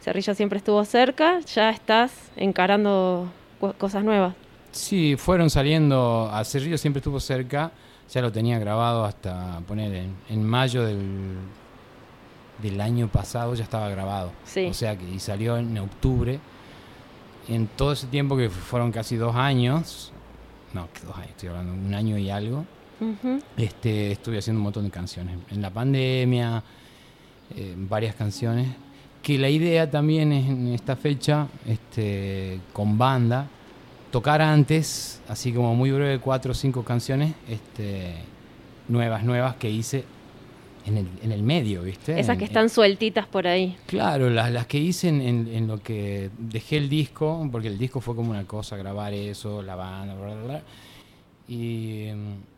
Cerrillo 0.00 0.34
siempre 0.34 0.58
estuvo 0.58 0.84
cerca, 0.84 1.40
ya 1.40 1.70
estás 1.70 2.12
encarando 2.36 3.26
cosas 3.78 4.04
nuevas. 4.04 4.34
Sí, 4.70 5.16
fueron 5.16 5.50
saliendo. 5.50 6.30
A 6.32 6.44
Cerrillo 6.44 6.78
siempre 6.78 6.98
estuvo 7.00 7.18
cerca. 7.20 7.72
Ya 8.12 8.22
lo 8.22 8.30
tenía 8.32 8.58
grabado 8.58 9.04
hasta 9.04 9.60
poner 9.66 9.92
en, 9.94 10.14
en 10.30 10.44
mayo 10.44 10.84
del, 10.84 11.36
del 12.62 12.80
año 12.80 13.08
pasado, 13.08 13.54
ya 13.54 13.64
estaba 13.64 13.88
grabado. 13.90 14.30
Sí. 14.44 14.66
O 14.66 14.74
sea 14.74 14.96
que 14.96 15.04
y 15.08 15.18
salió 15.18 15.56
en 15.58 15.76
octubre. 15.78 16.38
En 17.48 17.66
todo 17.66 17.92
ese 17.92 18.06
tiempo 18.06 18.36
que 18.36 18.48
fueron 18.50 18.92
casi 18.92 19.16
dos 19.16 19.34
años, 19.34 20.12
no, 20.74 20.88
que 20.92 21.00
dos 21.06 21.16
años, 21.16 21.30
estoy 21.30 21.48
hablando, 21.48 21.72
un 21.72 21.94
año 21.94 22.16
y 22.18 22.28
algo, 22.30 22.64
Este, 23.56 24.12
estuve 24.12 24.38
haciendo 24.38 24.58
un 24.58 24.64
montón 24.64 24.84
de 24.84 24.90
canciones. 24.90 25.36
En 25.50 25.62
la 25.62 25.70
pandemia, 25.70 26.62
eh, 27.54 27.74
varias 27.76 28.14
canciones. 28.14 28.68
Que 29.22 29.36
la 29.38 29.50
idea 29.50 29.90
también 29.90 30.32
es 30.32 30.48
en 30.48 30.68
esta 30.68 30.96
fecha, 30.96 31.48
este, 31.66 32.60
con 32.72 32.96
banda, 32.98 33.46
tocar 34.10 34.40
antes, 34.40 35.20
así 35.28 35.52
como 35.52 35.74
muy 35.74 35.90
breve, 35.90 36.18
cuatro 36.18 36.52
o 36.52 36.54
cinco 36.54 36.82
canciones, 36.84 37.34
este, 37.48 38.14
nuevas, 38.88 39.22
nuevas 39.24 39.56
que 39.56 39.68
hice 39.70 40.04
en 40.86 40.96
el, 40.98 41.08
en 41.22 41.32
el 41.32 41.42
medio, 41.42 41.82
¿viste? 41.82 42.18
Esas 42.18 42.34
En- 42.34 42.38
que 42.38 42.44
están 42.46 42.70
sueltitas 42.70 43.26
por 43.26 43.46
ahí. 43.46 43.76
Claro, 43.86 44.30
las, 44.30 44.50
las 44.50 44.66
que 44.66 44.78
hice 44.78 45.08
en, 45.08 45.20
en- 45.20 45.48
en 45.52 45.66
lo 45.66 45.82
que 45.82 46.30
dejé 46.38 46.78
el 46.78 46.88
disco, 46.88 47.46
porque 47.52 47.68
el 47.68 47.76
disco 47.76 48.00
fue 48.00 48.14
como 48.16 48.30
una 48.30 48.44
cosa, 48.44 48.76
grabar 48.76 49.12
eso, 49.12 49.60
la 49.62 49.74
banda, 49.74 50.14
bla, 50.14 50.34
bla, 50.34 50.44
bla. 50.44 50.62
Y 51.48 52.08
mm, 52.14 52.57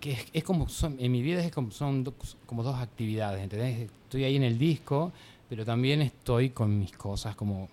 que 0.00 0.12
es, 0.12 0.26
es 0.32 0.42
como, 0.44 0.68
son, 0.68 0.96
en 0.98 1.12
mi 1.12 1.22
vida 1.22 1.44
es 1.44 1.52
como, 1.52 1.70
son 1.70 2.04
dos- 2.04 2.36
como 2.46 2.62
dos 2.62 2.76
actividades, 2.76 3.42
¿entendés? 3.42 3.90
Estoy 4.04 4.24
ahí 4.24 4.36
en 4.36 4.42
el 4.44 4.58
disco, 4.58 5.12
pero 5.48 5.64
también 5.64 6.00
estoy 6.02 6.50
con 6.50 6.78
mis 6.78 6.92
cosas, 6.92 7.36
como 7.36 7.68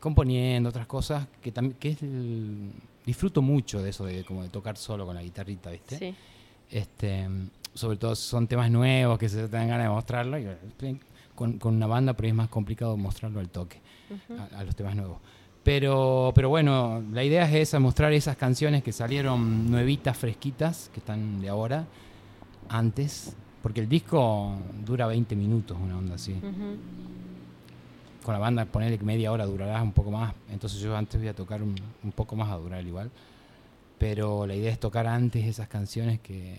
componiendo 0.00 0.68
otras 0.68 0.86
cosas, 0.86 1.26
que 1.40 1.52
también, 1.52 1.76
que 1.78 1.90
es 1.90 2.02
el- 2.02 2.70
disfruto 3.06 3.42
mucho 3.42 3.82
de 3.82 3.90
eso, 3.90 4.04
de 4.04 4.24
como 4.24 4.42
de 4.42 4.48
tocar 4.48 4.76
solo 4.76 5.06
con 5.06 5.14
la 5.16 5.22
guitarrita, 5.22 5.70
¿viste? 5.70 5.98
Sí. 5.98 6.14
este 6.70 7.28
sobre 7.74 7.96
todo 7.96 8.14
si 8.14 8.28
son 8.28 8.46
temas 8.46 8.70
nuevos 8.70 9.18
que 9.18 9.28
se 9.30 9.48
te 9.48 9.48
dan 9.48 9.66
ganas 9.68 9.86
de 9.86 9.90
mostrarlo 9.90 10.38
y, 10.38 10.44
eh, 10.44 10.96
con, 11.34 11.58
con 11.58 11.74
una 11.76 11.86
banda 11.86 12.12
ahí 12.14 12.28
es 12.28 12.34
más 12.34 12.48
complicado 12.50 12.96
mostrarlo 12.98 13.40
al 13.40 13.48
toque 13.48 13.80
a, 14.38 14.58
a 14.58 14.64
los 14.64 14.76
temas 14.76 14.94
nuevos 14.94 15.16
pero 15.64 16.32
pero 16.34 16.48
bueno 16.48 17.02
la 17.12 17.22
idea 17.24 17.44
es 17.48 17.54
esa 17.54 17.78
mostrar 17.78 18.12
esas 18.12 18.36
canciones 18.36 18.82
que 18.82 18.92
salieron 18.92 19.70
nuevitas 19.70 20.16
fresquitas 20.16 20.90
que 20.92 21.00
están 21.00 21.40
de 21.40 21.48
ahora 21.48 21.86
antes 22.68 23.36
porque 23.62 23.80
el 23.80 23.88
disco 23.88 24.56
dura 24.84 25.06
20 25.06 25.36
minutos 25.36 25.76
una 25.80 25.96
onda 25.98 26.14
así. 26.16 26.32
Ujú. 26.32 26.76
con 28.24 28.32
la 28.34 28.38
banda 28.40 28.64
ponerle 28.64 28.98
que 28.98 29.04
media 29.04 29.30
hora 29.32 29.46
durará 29.46 29.82
un 29.82 29.92
poco 29.92 30.10
más 30.10 30.34
entonces 30.50 30.80
yo 30.80 30.96
antes 30.96 31.20
voy 31.20 31.28
a 31.28 31.34
tocar 31.34 31.62
un, 31.62 31.74
un 32.02 32.12
poco 32.12 32.34
más 32.36 32.50
a 32.50 32.56
durar 32.56 32.84
igual. 32.86 33.10
Pero 33.98 34.46
la 34.48 34.56
idea 34.56 34.72
es 34.72 34.80
tocar 34.80 35.06
antes 35.06 35.44
esas 35.46 35.68
canciones 35.68 36.18
que, 36.18 36.58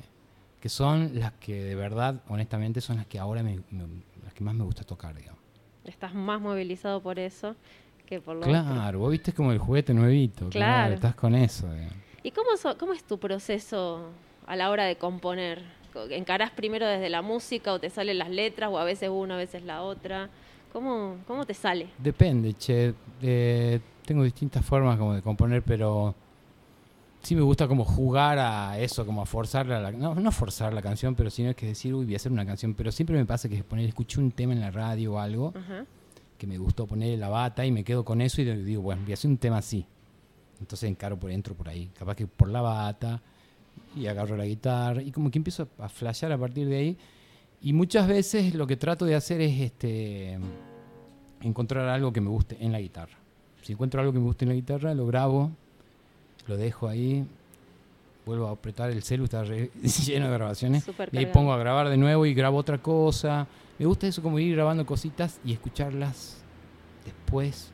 que 0.61 0.69
son 0.69 1.19
las 1.19 1.33
que 1.33 1.61
de 1.61 1.75
verdad 1.75 2.21
honestamente 2.29 2.79
son 2.79 2.95
las 2.97 3.05
que 3.05 3.19
ahora 3.19 3.43
me, 3.43 3.57
me- 3.71 4.03
las 4.23 4.33
que 4.33 4.45
más 4.45 4.55
me 4.55 4.63
gusta 4.63 4.83
tocar 4.85 5.13
digamos. 5.13 5.41
Estás 5.83 6.13
más 6.13 6.39
movilizado 6.39 7.01
por 7.03 7.19
eso 7.19 7.57
que 8.15 8.21
por 8.21 8.35
lo 8.35 8.41
otro. 8.41 8.51
claro 8.51 8.99
vos 8.99 9.11
viste 9.11 9.33
como 9.33 9.51
el 9.51 9.59
juguete 9.59 9.93
nuevito 9.93 10.49
claro, 10.49 10.51
Claro. 10.51 10.93
estás 10.95 11.15
con 11.15 11.35
eso 11.35 11.71
digamos. 11.73 11.93
¿Y 12.23 12.31
cómo, 12.31 12.55
so- 12.57 12.77
cómo 12.77 12.93
es 12.93 13.03
tu 13.03 13.17
proceso 13.19 14.09
a 14.47 14.55
la 14.55 14.69
hora 14.69 14.85
de 14.85 14.95
componer? 14.95 15.61
Co- 15.91 16.09
¿Encarás 16.09 16.51
primero 16.51 16.87
desde 16.87 17.09
la 17.09 17.21
música 17.21 17.73
o 17.73 17.79
te 17.79 17.89
salen 17.89 18.17
las 18.17 18.29
letras 18.29 18.69
o 18.71 18.77
a 18.79 18.83
veces 18.85 19.09
una, 19.09 19.35
a 19.35 19.37
veces 19.37 19.63
la 19.63 19.81
otra? 19.83 20.29
¿Cómo, 20.71 21.17
cómo 21.27 21.45
te 21.45 21.53
sale? 21.53 21.87
Depende, 21.97 22.53
che. 22.55 22.93
Eh, 23.21 23.79
tengo 24.05 24.23
distintas 24.23 24.65
formas 24.65 24.97
como 24.97 25.13
de 25.13 25.21
componer, 25.21 25.61
pero 25.63 26.15
sí 27.21 27.35
me 27.35 27.41
gusta 27.41 27.67
como 27.67 27.85
jugar 27.85 28.39
a 28.39 28.79
eso, 28.79 29.05
como 29.05 29.21
a 29.21 29.25
forzar 29.25 29.65
la, 29.67 29.91
no, 29.91 30.15
no 30.15 30.31
forzar 30.31 30.73
la 30.73 30.81
canción, 30.81 31.15
pero 31.15 31.29
sino 31.29 31.49
es 31.51 31.55
que 31.55 31.67
decir, 31.67 31.93
uy, 31.93 32.05
voy 32.05 32.13
a 32.13 32.17
hacer 32.17 32.31
una 32.31 32.45
canción, 32.45 32.73
pero 32.73 32.91
siempre 32.91 33.15
me 33.17 33.25
pasa 33.25 33.47
que 33.49 33.63
poner, 33.63 33.85
escucho 33.87 34.19
un 34.19 34.31
tema 34.31 34.53
en 34.53 34.61
la 34.61 34.71
radio 34.71 35.13
o 35.13 35.19
algo 35.19 35.53
Ajá. 35.55 35.85
Que 36.43 36.47
me 36.47 36.57
gustó 36.57 36.85
poner 36.85 37.17
la 37.17 37.29
bata 37.29 37.65
y 37.65 37.71
me 37.71 37.85
quedo 37.85 38.03
con 38.03 38.19
eso 38.19 38.41
y 38.41 38.43
digo, 38.43 38.81
bueno, 38.81 39.01
voy 39.03 39.11
a 39.11 39.13
hacer 39.13 39.31
un 39.31 39.37
tema 39.37 39.59
así. 39.59 39.85
Entonces 40.59 40.89
encaro 40.89 41.17
por 41.17 41.29
dentro 41.29 41.55
por 41.55 41.69
ahí, 41.69 41.89
capaz 41.97 42.15
que 42.15 42.27
por 42.27 42.49
la 42.49 42.59
bata 42.59 43.21
y 43.95 44.07
agarro 44.07 44.35
la 44.35 44.43
guitarra 44.43 45.01
y 45.01 45.13
como 45.13 45.31
que 45.31 45.39
empiezo 45.39 45.69
a 45.79 45.87
flashear 45.87 46.33
a 46.33 46.37
partir 46.37 46.67
de 46.67 46.75
ahí. 46.75 46.97
Y 47.61 47.71
muchas 47.71 48.09
veces 48.09 48.55
lo 48.55 48.67
que 48.67 48.75
trato 48.75 49.05
de 49.05 49.15
hacer 49.15 49.39
es 49.39 49.57
este 49.57 50.37
encontrar 51.39 51.87
algo 51.87 52.11
que 52.11 52.19
me 52.19 52.27
guste 52.27 52.57
en 52.59 52.73
la 52.73 52.81
guitarra. 52.81 53.17
Si 53.61 53.71
encuentro 53.71 54.01
algo 54.01 54.11
que 54.11 54.19
me 54.19 54.25
guste 54.25 54.43
en 54.43 54.49
la 54.49 54.55
guitarra, 54.55 54.93
lo 54.93 55.07
grabo, 55.07 55.49
lo 56.47 56.57
dejo 56.57 56.89
ahí, 56.89 57.25
vuelvo 58.25 58.47
a 58.47 58.51
apretar 58.51 58.89
el 58.91 59.03
celu, 59.03 59.25
está 59.25 59.43
re- 59.43 59.69
lleno 60.05 60.27
de 60.27 60.33
grabaciones. 60.33 60.85
Y 61.11 61.17
ahí 61.17 61.25
pongo 61.27 61.53
a 61.53 61.57
grabar 61.57 61.89
de 61.89 61.97
nuevo 61.97 62.25
y 62.25 62.33
grabo 62.33 62.57
otra 62.57 62.77
cosa. 62.77 63.47
Me 63.79 63.85
gusta 63.85 64.07
eso 64.07 64.21
como 64.21 64.39
ir 64.39 64.55
grabando 64.55 64.85
cositas 64.85 65.39
y 65.43 65.51
escucharlas 65.53 66.37
después. 67.05 67.71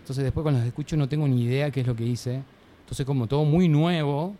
Entonces 0.00 0.24
después 0.24 0.42
cuando 0.42 0.58
las 0.60 0.68
escucho 0.68 0.96
no 0.96 1.08
tengo 1.08 1.26
ni 1.28 1.42
idea 1.42 1.70
qué 1.70 1.80
es 1.80 1.86
lo 1.86 1.94
que 1.96 2.04
hice. 2.04 2.42
Entonces 2.80 3.04
como 3.04 3.26
todo 3.26 3.44
muy 3.44 3.68
nuevo 3.68 4.34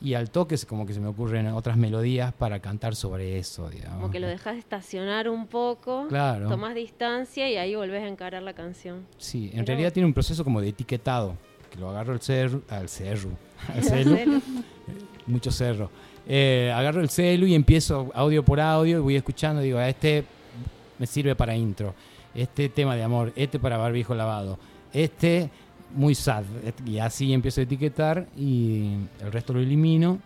y 0.00 0.14
al 0.14 0.30
toque 0.30 0.56
es 0.56 0.66
como 0.66 0.84
que 0.84 0.92
se 0.94 1.00
me 1.00 1.06
ocurren 1.06 1.46
otras 1.48 1.76
melodías 1.76 2.32
para 2.34 2.58
cantar 2.58 2.96
sobre 2.96 3.38
eso, 3.38 3.70
digamos. 3.70 4.00
Como 4.00 4.10
que 4.10 4.18
lo 4.20 4.26
dejas 4.26 4.56
estacionar 4.56 5.28
un 5.28 5.46
poco, 5.46 6.06
Claro. 6.08 6.48
tomás 6.48 6.74
distancia 6.74 7.48
y 7.48 7.56
ahí 7.56 7.74
volvés 7.76 8.02
a 8.02 8.08
encarar 8.08 8.42
la 8.42 8.52
canción. 8.52 9.06
Sí, 9.18 9.50
en 9.54 9.64
realidad 9.64 9.92
tiene 9.92 10.06
un 10.06 10.12
proceso 10.12 10.42
como 10.42 10.60
de 10.60 10.70
etiquetado, 10.70 11.36
que 11.70 11.78
lo 11.78 11.88
agarro 11.90 12.12
al 12.14 12.20
cerro, 12.20 12.62
al 12.68 12.88
cerro, 12.88 13.30
al 13.72 13.84
celu, 13.84 14.42
mucho 15.26 15.50
cerro. 15.50 15.90
Eh, 16.26 16.72
agarro 16.74 17.00
el 17.00 17.08
celu 17.08 17.46
y 17.46 17.54
empiezo 17.54 18.10
audio 18.14 18.44
por 18.44 18.60
audio 18.60 18.98
y 18.98 19.00
voy 19.00 19.16
escuchando, 19.16 19.60
digo, 19.60 19.78
"Ah, 19.78 19.88
este 19.88 20.24
me 20.98 21.06
sirve 21.06 21.34
para 21.34 21.56
intro, 21.56 21.94
este 22.34 22.68
tema 22.68 22.94
de 22.94 23.02
amor, 23.02 23.32
este 23.34 23.58
para 23.58 23.76
barbijo 23.76 24.14
lavado, 24.14 24.58
este 24.92 25.50
muy 25.94 26.14
sad, 26.14 26.44
y 26.86 26.98
así 26.98 27.32
empiezo 27.32 27.60
a 27.60 27.64
etiquetar 27.64 28.26
y 28.36 28.94
el 29.20 29.32
resto 29.32 29.52
lo 29.52 29.60
elimino 29.60 30.20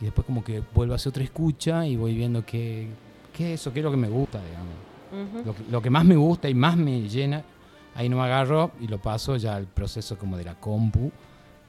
y 0.00 0.04
después 0.06 0.26
como 0.26 0.42
que 0.42 0.62
vuelvo 0.74 0.94
a 0.94 0.96
hacer 0.96 1.10
otra 1.10 1.22
escucha 1.22 1.86
y 1.86 1.96
voy 1.96 2.14
viendo 2.14 2.44
qué, 2.44 2.88
qué 3.32 3.54
es 3.54 3.60
eso, 3.60 3.72
qué 3.72 3.80
es 3.80 3.84
lo 3.84 3.90
que 3.90 3.96
me 3.96 4.08
gusta, 4.08 4.40
digamos. 4.44 5.44
Lo 5.46 5.54
que, 5.54 5.62
lo 5.70 5.80
que 5.82 5.90
más 5.90 6.04
me 6.04 6.16
gusta 6.16 6.48
y 6.48 6.54
más 6.54 6.76
me 6.76 7.08
llena, 7.08 7.44
ahí 7.94 8.08
no 8.08 8.16
me 8.16 8.22
agarro 8.22 8.72
y 8.80 8.88
lo 8.88 8.98
paso 8.98 9.36
ya 9.36 9.54
al 9.54 9.66
proceso 9.66 10.18
como 10.18 10.36
de 10.36 10.44
la 10.44 10.58
compu, 10.58 11.12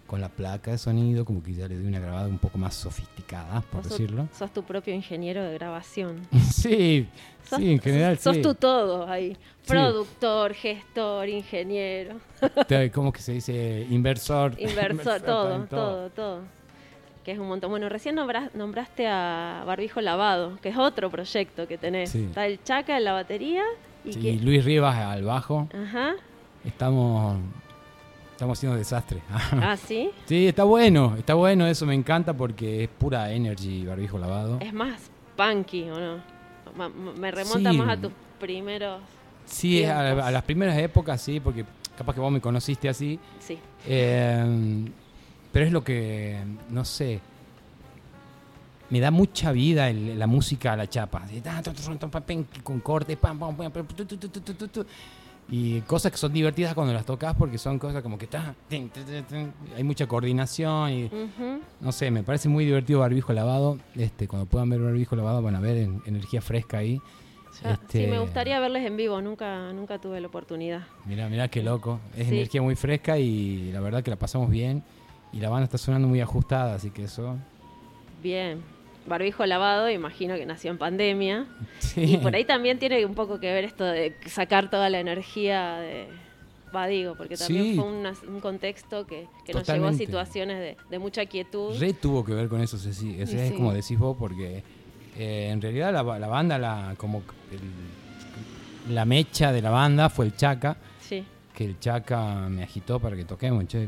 con 0.08 0.22
la 0.22 0.30
placa 0.30 0.72
de 0.72 0.78
sonido, 0.78 1.26
como 1.26 1.42
que 1.42 1.54
ya 1.54 1.68
le 1.68 1.76
doy 1.78 1.88
una 1.88 2.00
grabada 2.00 2.28
un 2.28 2.38
poco 2.38 2.58
más 2.58 2.76
sofisticada, 2.76 3.62
por 3.62 3.82
Vos 3.82 3.90
decirlo. 3.90 4.28
Sos 4.38 4.52
tu 4.54 4.64
propio 4.64 4.94
ingeniero 4.94 5.44
de 5.44 5.54
grabación. 5.56 6.28
sí, 6.54 7.08
Sos- 7.50 7.58
sí, 7.60 7.72
en 7.72 7.80
general 7.80 8.18
sos 8.20 8.36
sí. 8.36 8.42
tú 8.42 8.54
todo 8.54 9.08
ahí. 9.10 9.36
Productor, 9.68 10.54
gestor, 10.54 11.28
ingeniero, 11.28 12.18
¿Cómo 12.94 13.12
que 13.12 13.22
se 13.22 13.32
dice? 13.34 13.88
Inversor. 13.90 14.56
inversor, 14.60 15.22
todo, 15.26 15.66
todo, 15.66 16.10
todo. 16.12 16.40
Que 17.24 17.32
es 17.32 17.40
un 17.40 17.48
montón. 17.48 17.72
Bueno, 17.72 17.90
recién 17.90 18.16
nombra- 18.16 18.52
nombraste 18.54 19.08
a 19.08 19.64
Barbijo 19.66 20.00
Lavado, 20.02 20.60
que 20.62 20.70
es 20.70 20.78
otro 20.78 21.10
proyecto 21.10 21.68
que 21.68 21.80
tenés. 21.80 22.12
Sí. 22.12 22.26
Está 22.26 22.46
el 22.46 22.64
Chaca 22.64 22.96
en 22.96 23.04
la 23.04 23.14
batería 23.14 23.64
y 24.04 24.14
Sí, 24.14 24.20
que... 24.22 24.34
Luis 24.36 24.64
Rivas 24.64 24.96
al 24.96 25.24
bajo. 25.24 25.68
Ajá. 25.74 26.14
Estamos, 26.64 27.40
estamos 28.36 28.58
haciendo 28.60 28.78
desastre. 28.78 29.22
Ah, 29.54 29.78
¿sí? 29.78 30.10
sí, 30.26 30.48
está 30.48 30.64
bueno, 30.66 31.16
está 31.18 31.34
bueno, 31.34 31.66
eso 31.66 31.86
me 31.86 31.96
encanta 31.96 32.34
porque 32.34 32.84
es 32.84 32.90
pura 32.90 33.32
energy, 33.32 33.86
barbijo 33.86 34.18
lavado. 34.18 34.60
Es 34.62 34.74
más 34.74 35.00
punky, 35.38 35.84
¿o 35.90 36.00
no? 36.00 36.36
Me 37.18 37.32
remonta 37.32 37.72
Sí. 37.72 37.78
más 37.78 37.98
a 37.98 38.02
tus 38.02 38.12
primeros... 38.40 39.02
Sí, 39.46 39.84
a, 39.86 40.32
las 40.32 40.44
primeras 40.44 40.78
épocas 40.78 41.22
sí, 41.22 41.40
porque 41.40 41.64
capaz 41.98 42.14
que 42.14 42.20
vos 42.20 42.32
me 42.32 42.42
conociste 42.42 42.90
así. 42.90 43.20
Sí. 43.40 43.58
Eh, 43.88 44.86
pero 45.52 45.66
es 45.66 45.72
lo 45.72 45.84
que, 45.84 46.38
no 46.70 46.84
sé, 46.84 47.22
me 48.90 49.00
da 49.00 49.12
mucha 49.12 49.52
vida 49.52 49.90
el- 49.90 50.18
la 50.20 50.28
música 50.28 50.74
a 50.74 50.76
la 50.76 50.88
chapa. 50.90 51.24
Con 52.64 52.80
cortes, 52.82 53.16
pam, 53.18 53.40
pam, 53.40 53.56
pam, 53.56 53.72
Y 55.48 55.82
cosas 55.82 56.12
que 56.12 56.18
son 56.18 56.34
divertidas 56.34 56.74
cuando 56.74 56.92
las 56.94 57.06
tocas 57.06 57.36
porque 57.36 57.60
son 57.60 57.78
cosas 57.78 58.02
como 58.02 58.18
que 58.18 58.26
ta, 58.26 58.56
tin, 58.68 58.90
tin, 58.90 59.04
tin, 59.06 59.24
tin. 59.26 59.54
hay 59.76 59.84
mucha 59.84 60.08
coordinación 60.08 60.92
y 60.92 61.12
no 61.82 61.92
sé, 61.92 62.10
me 62.10 62.24
parece 62.24 62.50
muy 62.50 62.66
divertido 62.66 63.02
Barbijo 63.02 63.32
Lavado. 63.32 63.78
Este, 63.96 64.28
cuando 64.28 64.48
puedan 64.48 64.70
ver 64.72 64.80
Barbijo 64.82 65.16
Lavado 65.16 65.42
van 65.44 65.56
a 65.56 65.60
ver 65.60 65.78
en- 65.78 66.02
energía 66.08 66.42
fresca 66.42 66.80
ahí. 66.80 67.00
Ya, 67.64 67.74
Este- 67.74 68.06
Sí, 68.06 68.12
me 68.12 68.20
gustaría 68.20 68.60
verles 68.60 68.86
en 68.86 68.98
vivo, 68.98 69.22
nunca, 69.22 69.72
nunca 69.72 70.00
tuve 70.00 70.20
la 70.20 70.28
oportunidad. 70.28 70.88
Mirá, 71.06 71.30
mirá 71.30 71.48
qué 71.48 71.62
loco. 71.62 72.00
Es 72.18 72.28
Sí. 72.28 72.34
energía 72.36 72.62
muy 72.64 72.76
fresca 72.76 73.18
y 73.20 73.72
la 73.72 73.80
verdad 73.82 74.04
que 74.04 74.10
la 74.10 74.18
pasamos 74.18 74.50
bien. 74.50 74.84
Y 75.32 75.40
la 75.40 75.50
banda 75.50 75.66
está 75.66 75.78
sonando 75.78 76.08
muy 76.08 76.22
ajustada, 76.22 76.74
así 76.76 76.90
que 76.90 77.04
eso. 77.04 77.38
Bien. 78.24 78.62
Barbijo 79.08 79.46
lavado, 79.46 79.90
imagino 79.90 80.36
que 80.36 80.46
nació 80.46 80.72
en 80.72 80.78
pandemia. 80.78 81.46
Sí. 81.80 82.02
Y 82.16 82.18
por 82.18 82.36
ahí 82.36 82.44
también 82.46 82.80
tiene 82.80 83.06
un 83.06 83.14
poco 83.16 83.40
que 83.40 83.54
ver 83.54 83.64
esto 83.64 83.84
de 83.84 84.16
sacar 84.28 84.70
toda 84.70 84.90
la 84.90 85.00
energía 85.00 85.76
de. 85.78 86.08
Va, 86.76 86.88
digo, 86.88 87.16
porque 87.16 87.38
también 87.38 87.64
Sí. 87.66 87.76
fue 87.76 87.86
una- 87.86 88.14
un 88.28 88.42
contexto 88.42 89.06
que, 89.08 89.28
que 89.46 89.54
nos 89.54 89.66
llevó 89.68 89.88
a 89.88 89.94
situaciones 89.94 90.60
de, 90.60 90.76
de 90.90 91.00
mucha 91.00 91.26
quietud. 91.26 91.78
Re 91.80 91.94
tuvo 91.94 92.26
que 92.26 92.34
ver 92.34 92.50
con 92.50 92.60
eso, 92.62 92.78
Ceci. 92.78 93.16
Es 93.22 93.30
sí. 93.30 93.54
como 93.56 93.72
decís 93.72 93.98
vos, 93.98 94.18
porque 94.20 94.62
eh, 95.18 95.50
en 95.52 95.62
realidad 95.62 95.94
la, 95.94 96.04
la 96.20 96.28
banda, 96.28 96.58
la, 96.58 96.96
como 96.98 97.24
el- 97.52 98.94
la 98.94 99.06
mecha 99.06 99.52
de 99.52 99.62
la 99.62 99.70
banda 99.70 100.10
fue 100.10 100.26
el 100.26 100.36
Chaca, 100.36 100.76
Sí. 101.00 101.24
que 101.54 101.64
el 101.66 101.80
Chaca 101.80 102.48
me 102.50 102.64
agitó 102.64 103.00
para 103.00 103.16
que 103.16 103.24
toquemos. 103.24 103.66
Yo, 103.68 103.80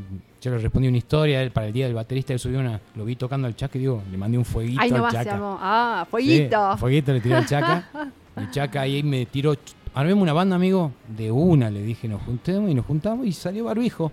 yo 0.50 0.56
le 0.56 0.62
respondí 0.62 0.88
una 0.88 0.98
historia, 0.98 1.42
él, 1.42 1.52
para 1.52 1.68
el 1.68 1.74
día 1.74 1.86
del 1.86 1.94
baterista, 1.96 2.34
él 2.34 2.40
subió 2.40 2.60
una, 2.60 2.80
lo 2.96 3.06
vi 3.06 3.16
tocando 3.16 3.48
al 3.48 3.56
Chaca 3.56 3.78
y 3.78 3.82
digo, 3.82 4.02
le 4.12 4.18
mandé 4.18 4.38
un 4.38 4.46
fueguito 4.46 4.82
Ahí 4.82 4.90
al 4.90 4.98
nomás 4.98 5.14
se 5.14 5.20
Chaca. 5.20 5.34
armó. 5.36 5.58
Ah, 5.62 6.08
fueguito. 6.10 6.72
Sí, 6.74 6.80
fueguito 6.80 7.14
le 7.14 7.22
tiré 7.22 7.36
al 7.36 7.46
Chaca. 7.46 7.90
El 8.38 8.52
Chaca 8.52 8.82
ahí 8.82 9.02
me 9.02 9.26
tiró, 9.26 9.56
"Ch, 9.56 9.74
armemos 9.96 10.22
una 10.22 10.34
banda, 10.34 10.56
amigo, 10.56 10.92
de 11.08 11.32
una, 11.32 11.70
le 11.72 11.82
dije, 11.82 12.08
nos 12.08 12.22
juntemos 12.22 12.70
y 12.70 12.76
nos 12.76 12.86
juntamos 12.86 13.26
y 13.26 13.32
salió 13.32 13.66
Barbijo. 13.66 14.12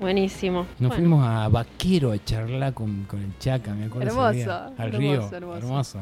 Buenísimo. 0.00 0.60
Nos 0.78 0.88
Bueno, 0.88 0.94
fuimos 0.94 1.26
a 1.26 1.48
Vaquero 1.48 2.12
a 2.12 2.24
charlar 2.24 2.72
con, 2.72 3.04
con 3.04 3.20
el 3.20 3.36
Chaca, 3.38 3.74
me 3.74 3.84
acuerdo. 3.84 4.08
ese 4.08 4.16
Hermoso, 4.18 4.32
día, 4.32 4.72
al 4.78 4.94
hermoso, 4.94 4.98
río. 5.28 5.36
hermoso. 5.36 5.58
Hermoso. 5.58 5.98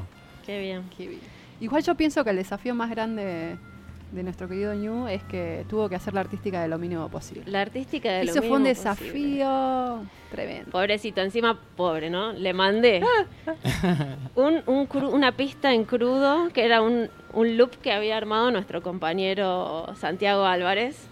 Qué 0.46 0.61
bien. 0.61 0.83
Qué 0.96 1.09
bien. 1.09 1.20
Igual 1.61 1.83
yo 1.83 1.96
pienso 1.96 2.22
que 2.22 2.31
el 2.31 2.37
desafío 2.37 2.74
más 2.76 2.88
grande 2.90 3.59
de 4.12 4.22
nuestro 4.22 4.48
querido 4.48 4.72
Ñu 4.74 5.06
es 5.08 5.22
que 5.24 5.64
tuvo 5.68 5.88
que 5.88 5.94
hacer 5.96 6.14
la 6.14 6.20
artística 6.20 6.62
de 6.62 6.68
lo 6.68 6.78
mínimo 6.78 7.08
posible. 7.08 7.42
La 7.46 7.60
artística 7.60 8.10
de 8.10 8.24
lo 8.24 8.30
Eso 8.30 8.40
fue 8.40 8.52
un 8.56 8.62
mínimo 8.62 8.68
desafío 8.68 9.46
posible. 9.96 10.10
tremendo. 10.30 10.70
Pobrecito, 10.70 11.20
encima 11.20 11.58
pobre, 11.76 12.08
¿no? 12.08 12.32
Le 12.32 12.52
mandé 12.54 13.02
un, 14.34 14.62
un 14.66 14.88
cru- 14.88 15.12
una 15.12 15.32
pista 15.32 15.72
en 15.74 15.84
crudo, 15.84 16.48
que 16.52 16.64
era 16.64 16.80
un, 16.82 17.08
un 17.34 17.56
loop 17.56 17.72
que 17.82 17.92
había 17.92 18.16
armado 18.16 18.50
nuestro 18.50 18.82
compañero 18.82 19.86
Santiago 19.96 20.44
Álvarez, 20.44 21.06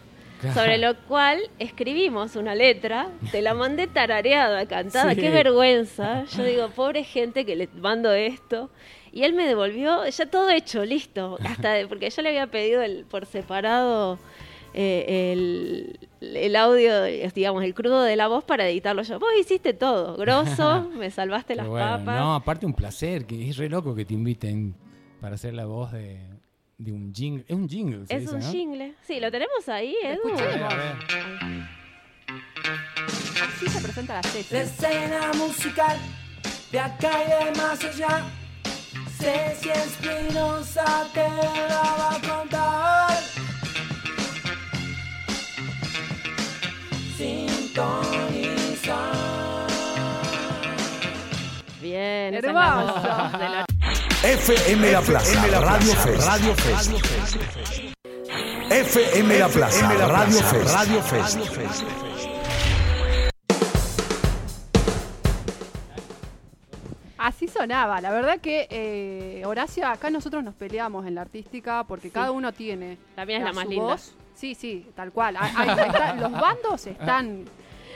sobre 0.54 0.78
lo 0.78 0.96
cual 1.06 1.40
escribimos 1.58 2.36
una 2.36 2.54
letra, 2.54 3.08
te 3.32 3.42
la 3.42 3.54
mandé 3.54 3.86
tarareada, 3.86 4.66
cantada, 4.66 5.14
Sí. 5.14 5.20
qué 5.20 5.30
vergüenza. 5.30 6.24
Yo 6.24 6.44
digo, 6.44 6.68
pobre 6.70 7.04
gente 7.04 7.44
que 7.46 7.56
le 7.56 7.68
mando 7.80 8.12
esto. 8.12 8.70
Y 9.12 9.24
él 9.24 9.32
me 9.32 9.46
devolvió 9.46 10.06
ya 10.06 10.26
todo 10.26 10.50
hecho, 10.50 10.84
listo. 10.84 11.38
Hasta 11.42 11.72
de- 11.72 11.86
porque 11.88 12.10
yo 12.10 12.20
le 12.22 12.28
había 12.28 12.46
pedido 12.48 12.82
el, 12.82 13.04
por 13.06 13.24
separado 13.24 14.18
eh, 14.74 15.32
el, 15.32 15.98
el 16.20 16.54
audio, 16.56 17.04
digamos, 17.34 17.64
el 17.64 17.72
crudo 17.72 18.02
de 18.02 18.14
la 18.16 18.28
voz 18.28 18.44
para 18.44 18.68
editarlo 18.68 19.02
yo. 19.02 19.18
Vos 19.18 19.30
hiciste 19.40 19.72
todo, 19.72 20.16
grosso, 20.18 20.90
me 20.98 21.10
salvaste 21.10 21.54
las 21.54 21.66
bueno, 21.66 21.86
papas. 21.98 22.20
No, 22.20 22.34
aparte 22.34 22.66
un 22.66 22.74
placer, 22.74 23.24
que 23.24 23.48
es 23.48 23.56
re 23.56 23.70
loco 23.70 23.94
que 23.94 24.04
te 24.04 24.12
inviten 24.12 24.74
para 25.22 25.36
hacer 25.36 25.54
la 25.54 25.64
voz 25.64 25.92
de, 25.92 26.18
de 26.78 26.92
un 26.92 27.12
jingle. 27.14 27.44
Es 27.48 27.54
un 27.56 27.68
jingle, 27.68 28.02
es 28.08 28.20
dice, 28.20 28.34
un 28.34 28.40
¿no? 28.40 28.50
jingle. 28.50 28.94
Sí, 29.06 29.20
lo 29.20 29.30
tenemos 29.30 29.68
ahí, 29.68 29.94
Edu. 30.02 30.28
A 30.28 30.36
ver, 30.36 30.62
a 30.62 30.68
ver. 30.68 30.96
Así 33.48 33.66
se 33.68 33.80
presenta 33.80 34.14
la 34.14 34.22
La 34.22 34.28
Ceci. 34.28 34.56
escena 34.56 35.30
musical 35.36 35.98
de 36.72 36.80
acá 36.80 37.10
y 37.24 37.44
de 37.44 37.58
más 37.58 37.84
allá. 37.84 38.24
Ceci 39.18 39.70
Espinosa 39.70 41.08
te 41.14 41.20
la 41.28 41.96
va 41.98 42.14
a 42.16 42.20
contar. 42.20 43.18
Sintonizar. 48.76 49.66
Bien, 51.80 52.32
la 52.32 52.38
Hermoso. 52.38 53.38
de 53.38 53.48
la- 53.48 53.65
FM 54.26 54.90
La 54.92 55.00
Plaza, 55.02 55.46
Radio 55.60 55.94
Fest. 55.94 56.26
Radio 56.26 56.54
Fest. 56.56 56.92
FM 58.70 59.38
La 59.38 59.48
Plaza, 59.48 59.88
Radio 60.06 60.42
Fest. 60.42 60.74
Radio 60.74 61.02
Fest. 61.02 61.84
sonaba. 67.52 68.00
La 68.00 68.10
verdad 68.10 68.38
que, 68.40 68.66
eh, 68.70 69.42
Horacio, 69.46 69.86
acá 69.86 70.10
nosotros 70.10 70.42
nos 70.44 70.54
peleamos 70.54 71.06
en 71.06 71.14
la 71.14 71.22
artística 71.22 71.84
porque 71.84 72.08
Sí. 72.08 72.14
cada 72.14 72.30
uno 72.30 72.52
tiene 72.52 72.98
La 73.16 73.24
mía 73.24 73.38
es 73.38 73.44
la 73.44 73.50
su 73.50 73.56
más 73.56 73.66
linda. 73.68 73.84
voz. 73.84 74.14
Sí, 74.34 74.54
sí, 74.54 74.86
tal 74.94 75.12
cual. 75.12 75.36
Ahí- 75.38 75.52
ahí 75.56 75.68
está. 75.86 76.14
Los 76.16 76.32
bandos 76.32 76.86
están 76.86 77.44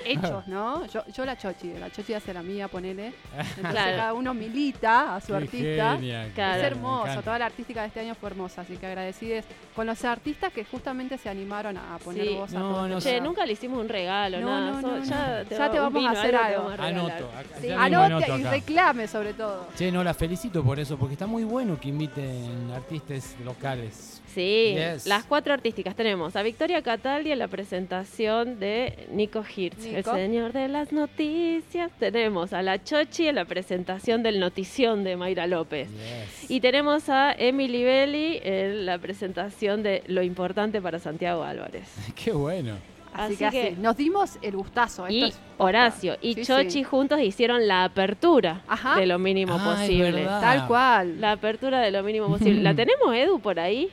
hechos, 0.04 0.46
¿no? 0.48 0.86
Yo, 0.86 1.02
yo 1.12 1.24
la 1.24 1.36
chochi, 1.36 1.72
la 1.74 1.90
chochi 1.90 2.14
hace 2.14 2.32
la 2.34 2.42
mía, 2.42 2.68
ponele. 2.68 3.12
Entonces 3.36 3.70
Claro. 3.70 3.96
cada 3.96 4.14
uno 4.14 4.34
milita 4.34 5.16
a 5.16 5.20
su 5.20 5.28
Qué 5.28 5.34
artista. 5.34 5.98
Claro. 6.34 6.58
Es 6.60 6.64
hermoso, 6.66 7.22
toda 7.22 7.38
la 7.38 7.46
artística 7.46 7.80
de 7.82 7.88
este 7.88 8.00
año 8.00 8.14
fue 8.14 8.30
hermosa, 8.30 8.62
así 8.62 8.76
que 8.76 8.86
agradecides 8.86 9.44
con 9.74 9.86
los 9.86 10.04
artistas 10.04 10.52
que 10.52 10.64
justamente 10.64 11.18
se 11.18 11.28
animaron 11.28 11.76
a 11.76 11.98
poner 12.04 12.26
Sí. 12.26 12.34
voz 12.34 12.54
a 12.54 12.58
No, 12.58 12.70
todo 12.70 12.88
no 12.88 13.00
Che, 13.00 13.20
nunca 13.20 13.46
le 13.46 13.52
hicimos 13.52 13.80
un 13.80 13.88
regalo, 13.88 14.40
No, 14.40 14.46
nada. 14.48 14.80
no, 14.80 15.04
ya 15.04 15.38
no. 15.42 15.48
te, 15.48 15.56
Ya 15.56 15.70
te 15.70 15.80
vamos 15.80 16.04
a 16.04 16.10
hacer 16.10 16.36
algo. 16.36 16.68
a. 16.68 16.74
Anoto. 16.74 17.30
Sí. 17.60 17.70
Anote 17.70 18.38
y 18.38 18.42
reclame 18.44 19.06
sobre 19.06 19.34
todo. 19.34 19.68
Che, 19.76 19.90
no, 19.92 20.02
la 20.04 20.14
felicito 20.14 20.62
por 20.64 20.78
eso, 20.80 20.96
porque 20.98 21.14
está 21.14 21.26
muy 21.26 21.44
bueno 21.44 21.78
que 21.80 21.88
inviten 21.88 22.70
artistas 22.74 23.36
locales. 23.44 24.22
Sí, 24.35 24.75
Yes. 24.77 25.07
las 25.07 25.25
cuatro 25.25 25.53
artísticas 25.53 25.95
tenemos 25.97 26.37
a 26.37 26.43
Victoria 26.43 26.83
Cataldi 26.83 27.33
en 27.33 27.38
la 27.38 27.49
presentación 27.49 28.61
de 28.61 29.09
Nico 29.11 29.43
Hirtz, 29.57 29.85
el 29.87 29.97
Nico. 29.97 30.14
señor 30.14 30.53
de 30.53 30.69
las 30.69 30.93
noticias. 30.93 31.90
Tenemos 31.99 32.53
a 32.53 32.62
la 32.62 32.83
Chochi 32.83 33.27
en 33.29 33.35
la 33.37 33.45
presentación 33.45 34.23
del 34.23 34.38
Notición 34.40 35.05
de 35.05 35.16
Mayra 35.16 35.47
López. 35.47 35.88
Yes. 35.90 36.51
Y 36.51 36.61
tenemos 36.61 37.09
a 37.09 37.33
Emily 37.33 37.83
Belli 37.85 38.40
en 38.43 38.87
la 38.87 38.99
presentación 38.99 39.83
de 39.83 40.03
Lo 40.07 40.23
importante 40.23 40.81
para 40.81 40.99
Santiago 40.99 41.43
Álvarez. 41.43 41.88
Qué 42.14 42.33
bueno. 42.33 42.77
Así, 43.12 43.35
Así 43.35 43.45
que, 43.45 43.51
que- 43.51 43.69
así, 43.73 43.81
nos 43.81 43.97
dimos 43.97 44.38
el 44.40 44.53
gustazo. 44.57 45.05
Esto 45.09 45.12
Y 45.12 45.25
es. 45.25 45.40
Horacio 45.59 46.16
y 46.23 46.35
Sí, 46.35 46.45
Chochi 46.45 46.71
sí. 46.71 46.85
juntos 46.85 47.19
hicieron 47.21 47.66
la 47.66 47.83
apertura 47.83 48.62
Ajá. 48.69 49.01
de 49.01 49.07
lo 49.07 49.19
mínimo 49.19 49.55
Ah, 49.59 49.75
posible. 49.77 50.12
verdad. 50.12 50.40
Tal 50.40 50.66
cual. 50.69 51.21
La 51.21 51.33
apertura 51.33 51.81
de 51.81 51.90
lo 51.90 52.05
mínimo 52.05 52.29
posible. 52.29 52.62
¿La 52.62 52.73
tenemos, 52.77 53.12
Edu, 53.12 53.40
por 53.40 53.59
ahí? 53.59 53.90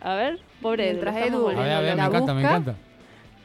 A 0.00 0.14
ver, 0.14 0.40
pobre. 0.62 0.90
Mientras 0.92 1.14
Edu- 1.16 1.50
A 1.56 1.60
ver, 1.60 1.72
a 1.72 1.80
ver, 1.80 1.90
me 1.90 1.96
la 1.96 2.06
encanta, 2.06 2.34
me 2.34 2.40
encanta. 2.40 2.74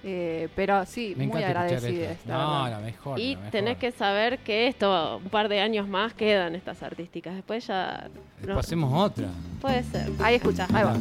Eh, 0.07 0.49
pero 0.55 0.85
sí, 0.85 1.15
Me 1.17 1.25
muy 1.25 1.41
agradecida. 1.41 2.15
No, 2.27 2.69
la 2.69 2.79
mejor. 2.79 3.19
Y 3.19 3.31
la 3.33 3.37
mejor. 3.39 3.51
tenés 3.51 3.77
que 3.79 3.91
saber 3.91 4.37
que 4.39 4.67
esto, 4.67 5.17
un 5.17 5.29
par 5.29 5.49
de 5.49 5.59
años 5.61 5.87
más 5.87 6.13
quedan 6.13 6.53
estas 6.55 6.83
artísticas. 6.83 7.33
Después 7.35 7.65
ya. 7.65 8.07
no, 8.13 8.45
Después 8.47 8.65
hacemos 8.67 8.93
otra. 8.93 9.29
puede 9.59 9.83
ser. 9.83 10.09
Ahí 10.23 10.35
escucha, 10.35 10.67
ahí 10.73 10.83
va. 10.83 10.95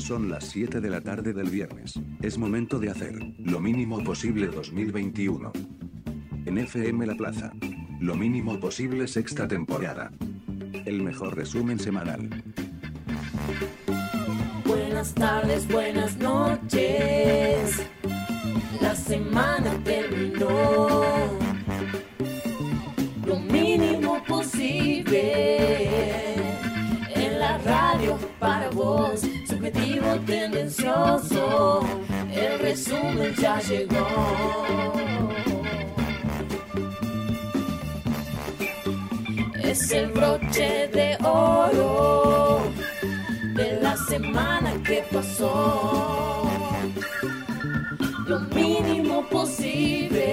Son 0.00 0.30
las 0.30 0.44
7 0.46 0.80
de 0.80 0.90
la 0.90 1.00
tarde 1.02 1.32
del 1.32 1.50
viernes. 1.50 2.00
Es 2.22 2.38
momento 2.38 2.78
de 2.78 2.90
hacer 2.90 3.14
lo 3.38 3.60
mínimo 3.60 4.02
posible 4.02 4.46
2021. 4.46 5.52
En 6.46 6.58
FM 6.58 7.04
La 7.06 7.14
Plaza. 7.14 7.52
Lo 8.00 8.14
mínimo 8.14 8.58
posible 8.58 9.06
sexta 9.06 9.46
temporada. 9.46 10.10
El 10.84 11.02
mejor 11.02 11.36
resumen 11.36 11.78
semanal. 11.78 12.28
Buenas 14.64 15.14
tardes, 15.14 15.66
buenas 15.68 16.16
noches. 16.16 17.82
La 18.80 18.94
semana 18.94 19.78
terminó. 19.84 21.04
Lo 23.26 23.36
mínimo 23.36 24.22
posible. 24.24 25.24
En 27.14 27.38
la 27.38 27.58
radio 27.58 28.18
para 28.38 28.70
vos, 28.70 29.20
subjetivo 29.46 30.18
tendencioso. 30.26 31.86
El 32.30 32.58
resumen 32.60 33.34
ya 33.36 33.60
llegó. 33.60 34.06
Es 39.68 39.90
el 39.92 40.06
broche 40.12 40.88
de 40.94 41.14
oro 41.22 42.62
de 43.54 43.78
la 43.82 43.94
semana 43.98 44.72
que 44.82 45.04
pasó. 45.12 46.50
Lo 48.26 48.40
mínimo 48.40 49.28
posible 49.28 50.24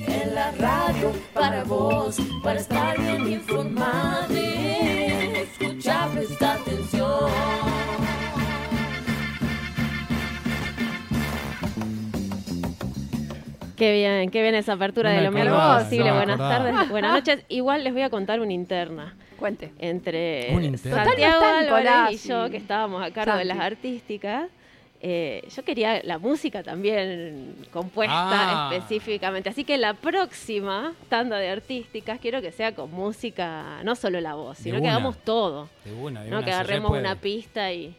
en 0.00 0.34
la 0.34 0.50
radio 0.50 1.12
para 1.32 1.62
vos, 1.62 2.16
para 2.42 2.58
estar 2.58 2.98
bien 3.00 3.30
informado. 3.30 4.34
Escucha, 4.34 6.08
presta 6.12 6.54
atención. 6.54 7.73
Qué 13.76 13.92
bien, 13.92 14.30
qué 14.30 14.42
bien 14.42 14.54
esa 14.54 14.74
apertura 14.74 15.10
No 15.10 15.16
de 15.16 15.22
lo 15.22 15.28
acordaba, 15.30 15.78
posible. 15.80 16.04
no 16.06 16.10
me 16.12 16.16
Buenas 16.18 16.38
tardes, 16.38 16.88
buenas 16.90 17.12
noches. 17.14 17.44
Igual 17.48 17.82
les 17.84 17.92
voy 17.92 18.02
a 18.02 18.10
contar 18.10 18.40
una 18.40 18.52
interna 18.52 19.14
Cuente. 19.38 19.72
entre 19.78 20.50
interna. 20.52 21.04
Santiago 21.04 21.44
Álvarez 21.44 22.24
y 22.24 22.28
yo, 22.28 22.50
que 22.50 22.56
estábamos 22.56 23.02
a 23.02 23.10
cargo 23.10 23.36
de 23.36 23.44
las 23.44 23.58
artísticas. 23.58 24.48
eh, 25.06 25.46
yo 25.54 25.62
quería 25.64 26.00
la 26.04 26.18
música 26.18 26.62
también 26.62 27.56
compuesta 27.72 28.14
Ah. 28.14 28.70
específicamente. 28.72 29.50
Así 29.50 29.62
que 29.64 29.76
la 29.76 29.92
próxima 29.94 30.94
tanda 31.10 31.36
de 31.38 31.50
artísticas 31.50 32.18
quiero 32.20 32.40
que 32.40 32.52
sea 32.52 32.74
con 32.74 32.90
música, 32.90 33.82
no 33.84 33.96
solo 33.96 34.20
la 34.22 34.34
voz, 34.34 34.56
De 34.58 34.62
sino 34.64 34.76
que 34.76 34.82
una. 34.84 34.92
hagamos 34.92 35.18
todo. 35.18 35.68
De 35.84 35.92
una, 35.92 36.22
de 36.22 36.30
No 36.30 36.38
una, 36.38 36.46
que 36.46 36.52
agarremos 36.52 36.90
repuede. 36.92 37.00
una 37.02 37.16
pista 37.16 37.70
y. 37.72 37.94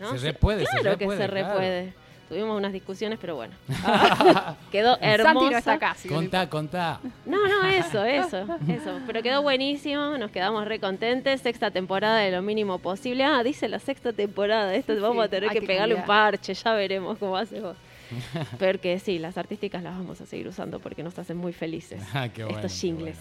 ¿no? 0.00 0.10
Se 0.16 0.18
repuede, 0.32 0.64
se 0.66 0.78
Claro 0.80 0.96
que 0.98 1.04
repuede, 1.04 1.18
se 1.18 1.28
claro. 1.28 1.92
Tuvimos 2.28 2.56
unas 2.56 2.72
discusiones, 2.72 3.18
pero 3.20 3.36
bueno. 3.36 3.54
quedó 4.70 4.98
hermosa. 5.00 5.32
Santi 5.32 5.50
no 5.50 5.58
está 5.58 5.72
acá. 5.72 5.90
así 5.92 6.08
que 6.08 6.14
no 6.14 6.20
Contá, 6.20 6.48
contá. 6.50 7.00
No, 7.24 7.48
no, 7.48 7.66
eso, 7.68 8.04
eso, 8.04 8.46
eso. 8.68 9.00
Pero 9.06 9.22
quedó 9.22 9.42
buenísimo, 9.42 10.18
nos 10.18 10.30
quedamos 10.30 10.66
re 10.66 10.78
contentes. 10.78 11.40
Sexta 11.40 11.70
temporada 11.70 12.18
de 12.18 12.30
lo 12.30 12.42
mínimo 12.42 12.78
posible. 12.78 13.24
Ah, 13.24 13.42
dice 13.42 13.68
la 13.68 13.78
sexta 13.78 14.12
temporada. 14.12 14.74
Esto 14.74 14.94
Sí, 14.94 15.00
vamos 15.00 15.24
a 15.24 15.28
tener 15.28 15.50
que, 15.50 15.60
que 15.60 15.66
pegarle 15.66 15.94
un 15.94 16.04
parche, 16.04 16.52
ya 16.54 16.72
veremos 16.74 17.18
cómo 17.18 17.36
hace 17.36 17.60
vos. 17.60 17.76
Porque 18.58 18.98
sí, 18.98 19.18
las 19.18 19.36
artísticas 19.38 19.82
las 19.82 19.96
vamos 19.96 20.20
a 20.20 20.26
seguir 20.26 20.48
usando 20.48 20.80
porque 20.80 21.02
nos 21.02 21.18
hacen 21.18 21.36
muy 21.36 21.52
felices. 21.52 22.00
Ah, 22.14 22.28
qué 22.28 22.42
bueno, 22.44 22.58
estos 22.58 22.72
qué 22.72 22.78
jingles. 22.78 23.16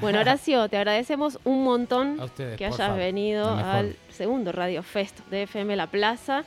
Bueno, 0.00 0.20
Horacio, 0.20 0.68
te 0.68 0.76
agradecemos 0.76 1.38
un 1.44 1.64
montón 1.64 2.20
ustedes, 2.20 2.56
que 2.56 2.64
hayas 2.64 2.76
favor. 2.78 2.98
venido 2.98 3.48
al 3.48 3.96
segundo 4.10 4.52
Radio 4.52 4.82
Fest 4.82 5.18
de 5.30 5.42
FM 5.42 5.74
La 5.76 5.88
Plaza. 5.88 6.44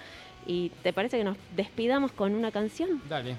¿Y 0.48 0.70
te 0.84 0.94
parece 0.94 1.18
que 1.18 1.24
nos 1.24 1.38
despidamos 1.56 2.12
con 2.12 2.36
una 2.36 2.52
canción? 2.52 3.02
Dale. 3.10 3.36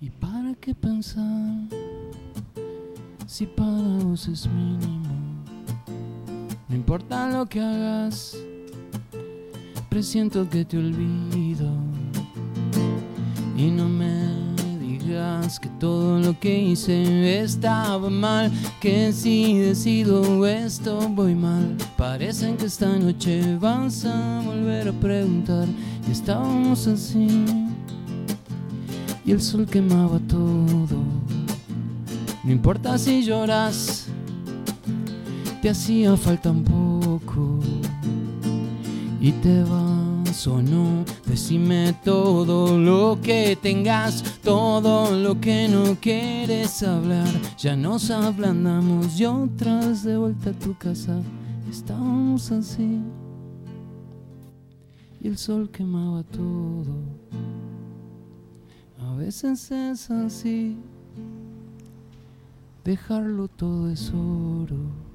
¿Y 0.00 0.10
para 0.10 0.54
qué 0.60 0.74
pensar 0.74 1.22
si 3.26 3.46
para 3.46 3.70
vos 3.70 4.26
es 4.26 4.48
mínimo? 4.48 5.14
No 6.68 6.74
importa 6.74 7.28
lo 7.30 7.46
que 7.46 7.60
hagas, 7.60 8.36
presiento 9.92 10.48
que 10.48 10.64
te 10.64 10.78
olvido. 10.78 11.70
Y 13.54 13.66
no 13.70 13.90
me 13.90 14.26
digas 14.80 15.60
que 15.60 15.68
todo 15.78 16.18
lo 16.18 16.40
que 16.40 16.62
hice 16.62 17.42
estaba 17.42 18.08
mal, 18.08 18.50
que 18.80 19.12
si 19.12 19.58
decido 19.58 20.46
esto 20.46 20.98
voy 21.10 21.34
mal. 21.34 21.76
Parecen 21.98 22.56
que 22.56 22.64
esta 22.64 22.88
noche 22.98 23.58
vas 23.58 24.06
a 24.06 24.40
volver 24.46 24.88
a 24.88 24.92
preguntar 24.92 25.68
y 26.08 26.12
estábamos 26.12 26.86
así 26.86 27.44
y 29.26 29.30
el 29.30 29.42
sol 29.42 29.66
quemaba 29.66 30.18
todo. 30.20 31.04
No 32.44 32.50
importa 32.50 32.96
si 32.96 33.22
lloras, 33.22 34.06
te 35.60 35.68
hacía 35.68 36.16
falta 36.16 36.50
un 36.50 36.64
poco. 36.64 37.81
Y 39.24 39.30
te 39.30 39.62
vas 39.62 40.48
o 40.48 40.60
no, 40.60 41.04
decime 41.24 41.94
todo 42.04 42.76
lo 42.76 43.20
que 43.22 43.54
tengas, 43.54 44.24
todo 44.42 45.16
lo 45.16 45.40
que 45.40 45.68
no 45.68 45.94
quieres 46.00 46.82
hablar. 46.82 47.28
Ya 47.56 47.76
nos 47.76 48.10
ablandamos 48.10 49.20
y 49.20 49.26
otra 49.26 49.78
vez 49.78 50.02
de 50.02 50.16
vuelta 50.16 50.50
a 50.50 50.54
tu 50.54 50.76
casa. 50.76 51.22
Estábamos 51.70 52.50
así 52.50 52.98
y 55.20 55.28
el 55.28 55.38
sol 55.38 55.70
quemaba 55.70 56.24
todo. 56.24 56.96
A 59.06 59.14
veces 59.14 59.70
es 59.70 60.10
así, 60.10 60.76
dejarlo 62.84 63.46
todo 63.46 63.88
es 63.88 64.10
oro. 64.10 65.12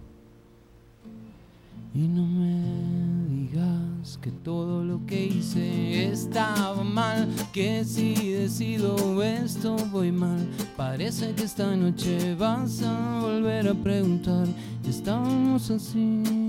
Y 1.93 2.07
no 2.07 2.25
me 2.25 3.27
digas 3.27 3.86
que 4.15 4.31
todo 4.31 4.85
lo 4.85 5.05
que 5.05 5.25
hice 5.25 6.05
estaba 6.05 6.81
mal, 6.83 7.27
que 7.51 7.83
si 7.83 8.13
decido 8.31 9.21
esto 9.21 9.75
voy 9.91 10.13
mal. 10.13 10.47
Parece 10.77 11.33
que 11.33 11.43
esta 11.43 11.75
noche 11.75 12.35
vas 12.35 12.81
a 12.83 13.19
volver 13.19 13.67
a 13.67 13.73
preguntar, 13.73 14.47
estamos 14.87 15.69
así. 15.69 16.46